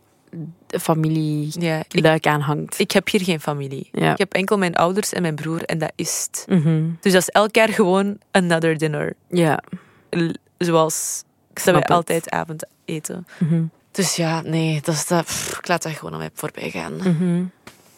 familie 0.80 1.50
Ja, 1.61 1.78
ik, 1.88 2.00
luik 2.00 2.26
aan 2.26 2.40
hangt. 2.40 2.78
ik 2.78 2.90
heb 2.90 3.09
hier 3.11 3.21
geen 3.23 3.40
familie. 3.40 3.88
Ja. 3.92 4.12
Ik 4.12 4.18
heb 4.18 4.33
enkel 4.33 4.59
mijn 4.59 4.75
ouders 4.75 5.12
en 5.12 5.23
mijn 5.23 5.35
broer 5.35 5.62
en 5.62 5.78
dat 5.78 5.92
is 5.95 6.26
het. 6.30 6.45
Mhm. 6.49 6.83
Dus 7.00 7.12
dat 7.12 7.23
is 7.23 7.28
elk 7.28 7.54
jaar 7.54 7.68
gewoon 7.68 8.18
another 8.30 8.78
dinner. 8.78 9.14
Ja. 9.28 9.62
L- 10.11 10.30
Zoals 10.59 11.23
dat 11.64 11.88
altijd 11.88 12.30
avondeten. 12.30 13.26
Mhm. 13.38 13.62
Dus 13.90 14.16
ja, 14.16 14.40
nee, 14.42 14.80
dat 14.85 14.95
is 14.95 15.06
dat, 15.06 15.25
pff, 15.25 15.59
ik 15.59 15.68
laat 15.68 15.83
dat 15.83 15.92
gewoon 15.92 16.12
aan 16.12 16.18
mij 16.18 16.30
voorbij 16.35 16.71
gaan. 16.71 16.95
Mhm. 16.97 17.45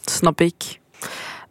Snap 0.04 0.40
ik. 0.40 0.78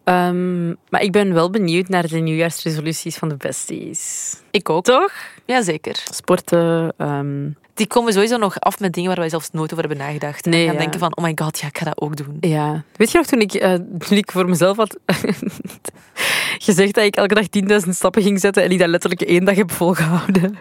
Ehm, 0.08 0.68
maar 0.90 1.02
ik 1.02 1.12
ben 1.12 1.34
wel 1.34 1.50
benieuwd 1.50 1.88
naar 1.88 2.08
de 2.08 2.18
nieuwjaarsresoluties 2.18 3.16
van 3.16 3.30
de 3.30 3.36
besties. 3.36 4.34
Ik 4.52 4.70
ook. 4.70 4.84
Toch? 4.84 5.12
Jazeker. 5.46 5.96
Sporten. 6.14 6.94
ehm, 6.98 7.50
Die 7.74 7.88
komen 7.88 8.14
sowieso 8.14 8.38
nog 8.38 8.60
af 8.60 8.80
met 8.80 8.94
dingen 8.94 9.10
waar 9.10 9.20
wij 9.20 9.30
zelfs 9.30 9.52
nooit 9.52 9.74
over 9.74 9.88
hebben 9.88 10.06
nagedacht. 10.08 10.46
En 10.46 10.52
Nee, 10.52 10.66
gaan 10.66 10.74
ja. 10.74 10.80
denken 10.80 11.00
van, 11.00 11.18
oh 11.18 11.24
my 11.24 11.32
god, 11.36 11.60
ja, 11.60 11.68
ik 11.68 11.78
ga 11.78 11.86
dat 11.86 12.02
ook 12.02 12.16
doen. 12.16 12.38
ja. 12.40 12.84
Weet 12.96 13.12
je 13.12 13.18
nog, 13.18 13.28
toen 13.28 13.40
ik, 13.42 13.54
eh, 13.54 13.74
toen 13.74 14.18
ik 14.18 14.32
voor 14.32 14.50
mezelf 14.50 14.78
had 14.78 14.98
gezegd 16.68 16.94
dat 16.94 17.04
ik 17.06 17.16
elke 17.16 17.34
dag 17.34 17.46
10.000 17.84 17.90
stappen 17.96 18.22
ging 18.22 18.40
zetten 18.40 18.64
en 18.64 18.72
ik 18.72 18.80
dat 18.80 18.88
letterlijk 18.90 19.22
één 19.22 19.46
dag 19.46 19.56
heb 19.56 19.72
volgehouden. 19.72 20.58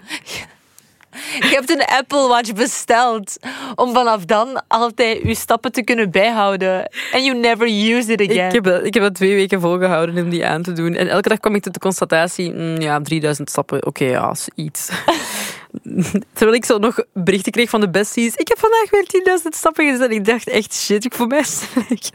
Je 1.40 1.48
hebt 1.54 1.70
een 1.70 1.84
Apple 1.84 2.28
Watch 2.28 2.52
besteld 2.52 3.36
om 3.74 3.92
vanaf 3.92 4.24
dan 4.24 4.62
altijd 4.68 5.20
je 5.22 5.34
stappen 5.34 5.72
te 5.72 5.82
kunnen 5.84 6.10
bijhouden. 6.10 6.90
And 7.12 7.24
you 7.24 7.38
never 7.38 7.66
use 7.66 8.12
it 8.12 8.20
again. 8.30 8.46
Ik 8.46 8.52
heb, 8.52 8.64
dat- 8.64 8.84
ik 8.84 8.94
heb 8.94 9.02
dat 9.02 9.14
twee 9.14 9.34
weken 9.34 9.60
volgehouden 9.60 10.24
om 10.24 10.30
die 10.30 10.46
aan 10.46 10.62
te 10.62 10.72
doen. 10.72 10.94
En 10.94 11.08
elke 11.08 11.28
dag 11.28 11.38
kwam 11.38 11.54
ik 11.54 11.62
tot 11.62 11.74
de 11.74 11.80
constatatie, 11.80 12.52
mm, 12.52 12.80
ja, 12.80 13.00
3000 13.00 13.50
stappen, 13.50 13.86
oké, 13.86 14.04
ja, 14.04 14.30
is 14.30 14.48
iets. 14.54 14.88
Terwijl 16.32 16.56
ik 16.56 16.64
zo 16.64 16.78
nog 16.78 16.98
berichten 17.12 17.52
kreeg 17.52 17.70
van 17.70 17.80
de 17.80 17.90
besties. 17.90 18.34
Ik 18.34 18.48
heb 18.48 18.58
vandaag 18.58 18.90
weer 18.90 19.04
10.000 19.42 19.54
stappen 19.56 19.90
gezet. 19.90 20.10
Ik 20.10 20.24
dacht 20.24 20.48
echt, 20.48 20.74
shit, 20.74 21.04
ik 21.04 21.14
voel 21.14 21.26
mij 21.26 21.42
slecht. 21.60 22.12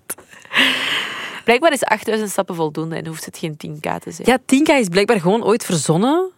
Blijkbaar 1.43 1.71
is 1.73 1.83
8000 1.83 2.29
stappen 2.29 2.55
voldoende 2.55 2.95
en 2.95 3.07
hoeft 3.07 3.25
het 3.25 3.37
geen 3.37 3.53
10k 3.53 3.79
te 4.03 4.11
zijn. 4.11 4.27
Ja, 4.27 4.37
10k 4.39 4.79
is 4.79 4.87
blijkbaar 4.87 5.19
gewoon 5.19 5.43
ooit 5.43 5.65
verzonnen. 5.65 6.29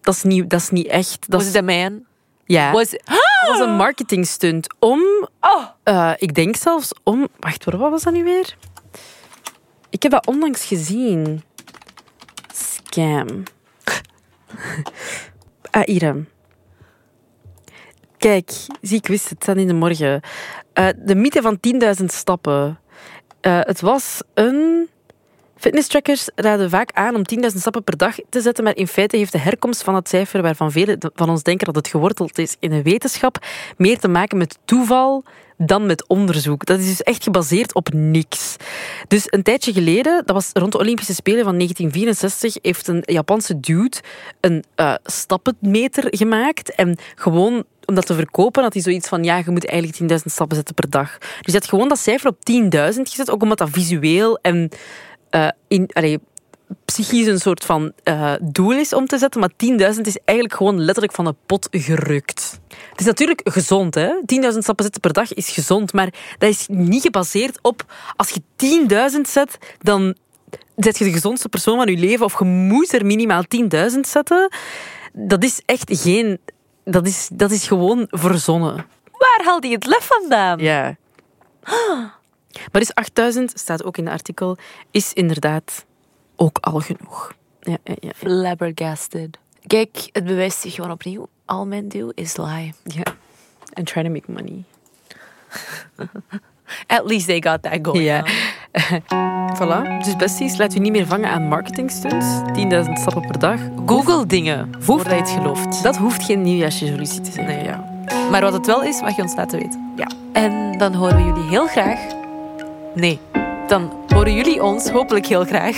Dat 0.00 0.14
is 0.14 0.22
niet, 0.22 0.50
dat 0.50 0.60
is 0.60 0.70
niet 0.70 0.86
echt. 0.86 1.30
Dat 1.30 1.42
Was 1.42 1.54
een 1.54 1.64
man? 1.64 2.04
ja, 2.44 2.72
Was 2.72 2.90
dat 2.90 3.58
was 3.58 3.60
een 3.60 3.76
marketingstunt 3.76 4.74
om... 4.78 5.00
Oh, 5.40 5.64
eh, 5.82 6.12
ik 6.16 6.34
denk 6.34 6.56
zelfs 6.56 6.92
om... 7.02 7.28
Wacht, 7.38 7.64
wat 7.64 7.74
was 7.74 8.02
dat 8.02 8.12
nu 8.12 8.24
weer? 8.24 8.56
Ik 9.90 10.02
heb 10.02 10.12
dat 10.12 10.26
onlangs 10.26 10.64
gezien. 10.64 11.42
Scam. 12.54 13.42
ah, 15.70 15.82
hier. 15.84 16.00
hem. 16.00 16.28
Kijk, 18.18 18.50
zie, 18.80 18.96
ik 18.96 19.06
wist 19.06 19.22
het, 19.22 19.32
het 19.32 19.42
staat 19.42 19.56
in 19.56 19.66
de 19.66 19.74
morgen. 19.74 20.20
Eh, 20.72 20.88
de 20.96 21.14
mythe 21.14 21.42
van 21.42 21.58
10.000 22.00 22.04
stappen. 22.04 22.80
Eh, 23.40 23.60
het 23.60 23.80
was 23.80 24.22
een... 24.34 24.88
Fitnesstrackers 25.60 26.28
raden 26.34 26.70
vaak 26.70 26.90
aan 26.92 27.14
om 27.14 27.22
10.000 27.50 27.56
stappen 27.56 27.84
per 27.84 27.96
dag 27.96 28.16
te 28.28 28.40
zetten, 28.40 28.64
maar 28.64 28.76
in 28.76 28.86
feite 28.86 29.16
heeft 29.16 29.32
de 29.32 29.38
herkomst 29.38 29.82
van 29.82 29.94
het 29.94 30.08
cijfer, 30.08 30.42
waarvan 30.42 30.72
velen 30.72 30.98
van 31.14 31.30
ons 31.30 31.42
denken 31.42 31.66
dat 31.66 31.74
het 31.74 31.88
geworteld 31.88 32.38
is 32.38 32.56
in 32.58 32.72
een 32.72 32.82
wetenschap, 32.82 33.46
meer 33.76 33.98
te 33.98 34.08
maken 34.08 34.38
met 34.38 34.58
toeval 34.64 35.24
dan 35.56 35.86
met 35.86 36.08
onderzoek. 36.08 36.64
Dat 36.64 36.78
is 36.78 36.86
dus 36.86 37.02
echt 37.02 37.22
gebaseerd 37.22 37.74
op 37.74 37.92
niks. 37.92 38.56
Dus 39.08 39.26
een 39.26 39.42
tijdje 39.42 39.72
geleden, 39.72 40.22
dat 40.24 40.34
was 40.34 40.50
rond 40.52 40.72
de 40.72 40.78
Olympische 40.78 41.14
Spelen 41.14 41.44
van 41.44 41.54
1964, 41.54 42.56
heeft 42.62 42.88
een 42.88 43.02
Japanse 43.04 43.60
dude 43.60 43.96
een 44.40 44.64
eh, 44.74 44.94
stappenmeter 45.04 46.04
gemaakt 46.10 46.74
en 46.74 46.98
gewoon 47.14 47.64
om 47.84 47.94
dat 47.94 48.06
te 48.06 48.14
verkopen 48.14 48.62
had 48.62 48.72
hij 48.72 48.82
zoiets 48.82 49.08
van, 49.08 49.24
ja, 49.24 49.36
je 49.36 49.50
moet 49.50 49.66
eigenlijk 49.66 50.20
10.000 50.20 50.24
stappen 50.24 50.56
zetten 50.56 50.74
per 50.74 50.90
dag. 50.90 51.18
Dus 51.18 51.52
hij 51.52 51.54
had 51.54 51.68
gewoon 51.68 51.88
dat 51.88 51.98
cijfer 51.98 52.28
op 52.28 52.36
10.000 52.36 53.00
gezet, 53.02 53.30
ook 53.30 53.42
omdat 53.42 53.58
dat 53.58 53.70
visueel 53.70 54.38
en 54.42 54.70
eh, 55.30 55.48
in, 55.68 55.88
allee, 55.92 56.18
psychisch 56.84 57.26
een 57.26 57.40
soort 57.40 57.64
van 57.64 57.92
eh, 58.02 58.32
doel 58.42 58.72
is 58.72 58.92
om 58.92 59.06
te 59.06 59.18
zetten, 59.18 59.40
maar 59.40 59.50
10.000 59.94 60.00
is 60.00 60.18
eigenlijk 60.24 60.56
gewoon 60.56 60.80
letterlijk 60.80 61.14
van 61.14 61.24
de 61.24 61.34
pot 61.46 61.68
gerukt. 61.70 62.60
Het 62.90 63.00
is 63.00 63.06
natuurlijk 63.06 63.40
gezond, 63.44 63.94
hè? 63.94 64.08
10.000 64.08 64.58
stappen 64.58 64.84
zetten 64.84 65.00
per 65.00 65.12
dag 65.12 65.32
is 65.32 65.50
gezond, 65.50 65.92
maar 65.92 66.14
dat 66.38 66.50
is 66.50 66.66
niet 66.68 67.02
gebaseerd 67.02 67.58
op 67.62 67.84
als 68.16 68.30
je 68.30 68.42
10.000 69.16 69.20
zet, 69.20 69.58
dan 69.78 70.16
zet 70.76 70.98
je 70.98 71.04
de 71.04 71.12
gezondste 71.12 71.48
persoon 71.48 71.76
van 71.76 71.86
je 71.86 71.98
leven 71.98 72.24
of 72.24 72.38
je 72.38 72.44
moet 72.44 72.92
er 72.92 73.06
minimaal 73.06 73.42
10.000 73.92 74.00
zetten. 74.00 74.52
Dat 75.12 75.44
is 75.44 75.62
echt 75.66 76.00
geen... 76.02 76.38
Dat 76.84 77.06
is, 77.06 77.28
dat 77.32 77.50
is 77.50 77.66
gewoon 77.66 78.06
verzonnen. 78.08 78.74
waar 79.10 79.40
haalt 79.44 79.62
hij 79.62 79.72
het 79.72 79.86
lef 79.86 80.10
vandaan? 80.18 80.58
Ja. 80.58 80.96
Maar 82.72 82.80
is 82.80 82.94
8000, 82.94 83.52
staat 83.58 83.84
ook 83.84 83.96
in 83.96 84.04
het 84.04 84.12
artikel, 84.12 84.56
is 84.90 85.12
inderdaad 85.12 85.84
ook 86.36 86.58
al 86.58 86.80
genoeg. 86.80 87.34
Ja, 87.60 87.76
ja, 87.84 87.94
ja. 88.00 88.10
Flabbergasted. 88.16 89.38
Kijk, 89.66 90.08
het 90.12 90.24
bewijst 90.24 90.60
zich 90.60 90.74
gewoon 90.74 90.90
opnieuw. 90.90 91.28
All 91.44 91.64
men 91.64 91.88
do 91.88 92.08
is 92.14 92.36
lie. 92.36 92.74
ja. 92.84 93.02
And 93.72 93.86
try 93.86 94.02
to 94.02 94.08
make 94.10 94.32
money. 94.32 94.64
At 96.86 97.06
least 97.06 97.26
they 97.26 97.42
got 97.42 97.62
that 97.62 97.78
going. 97.82 98.04
Ja. 98.04 98.24
Voilà. 99.58 99.98
Dus 100.04 100.16
besties, 100.16 100.56
laat 100.56 100.74
u 100.74 100.78
niet 100.78 100.92
meer 100.92 101.06
vangen 101.06 101.30
aan 101.30 101.48
marketingstunts. 101.48 102.26
10.000 102.86 102.92
stappen 102.92 103.26
per 103.26 103.38
dag. 103.38 103.60
Google 103.86 104.26
dingen 104.26 104.70
voordat 104.78 105.12
je 105.12 105.14
het 105.14 105.28
gelooft. 105.28 105.82
Dat 105.82 105.96
hoeft 105.96 106.24
geen 106.24 106.42
nieuwjaarsresolutie 106.42 107.20
te 107.20 107.30
zijn. 107.30 107.46
Nee. 107.46 107.64
Ja. 107.64 107.84
Maar 108.30 108.40
wat 108.40 108.52
het 108.52 108.66
wel 108.66 108.82
is, 108.82 109.00
mag 109.00 109.16
je 109.16 109.22
ons 109.22 109.34
laten 109.34 109.58
weten. 109.58 109.92
Ja. 109.96 110.10
En 110.32 110.78
dan 110.78 110.94
horen 110.94 111.16
we 111.16 111.22
jullie 111.22 111.48
heel 111.48 111.66
graag. 111.66 112.19
Nee, 112.94 113.18
dan 113.66 113.92
horen 114.08 114.34
jullie 114.34 114.62
ons 114.62 114.90
hopelijk 114.90 115.26
heel 115.26 115.44
graag 115.44 115.76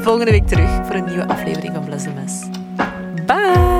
volgende 0.00 0.30
week 0.30 0.46
terug 0.46 0.86
voor 0.86 0.94
een 0.94 1.04
nieuwe 1.04 1.28
aflevering 1.28 1.74
van 1.74 1.84
Bless 1.84 2.06
Mes. 2.14 2.42
Bye! 3.26 3.73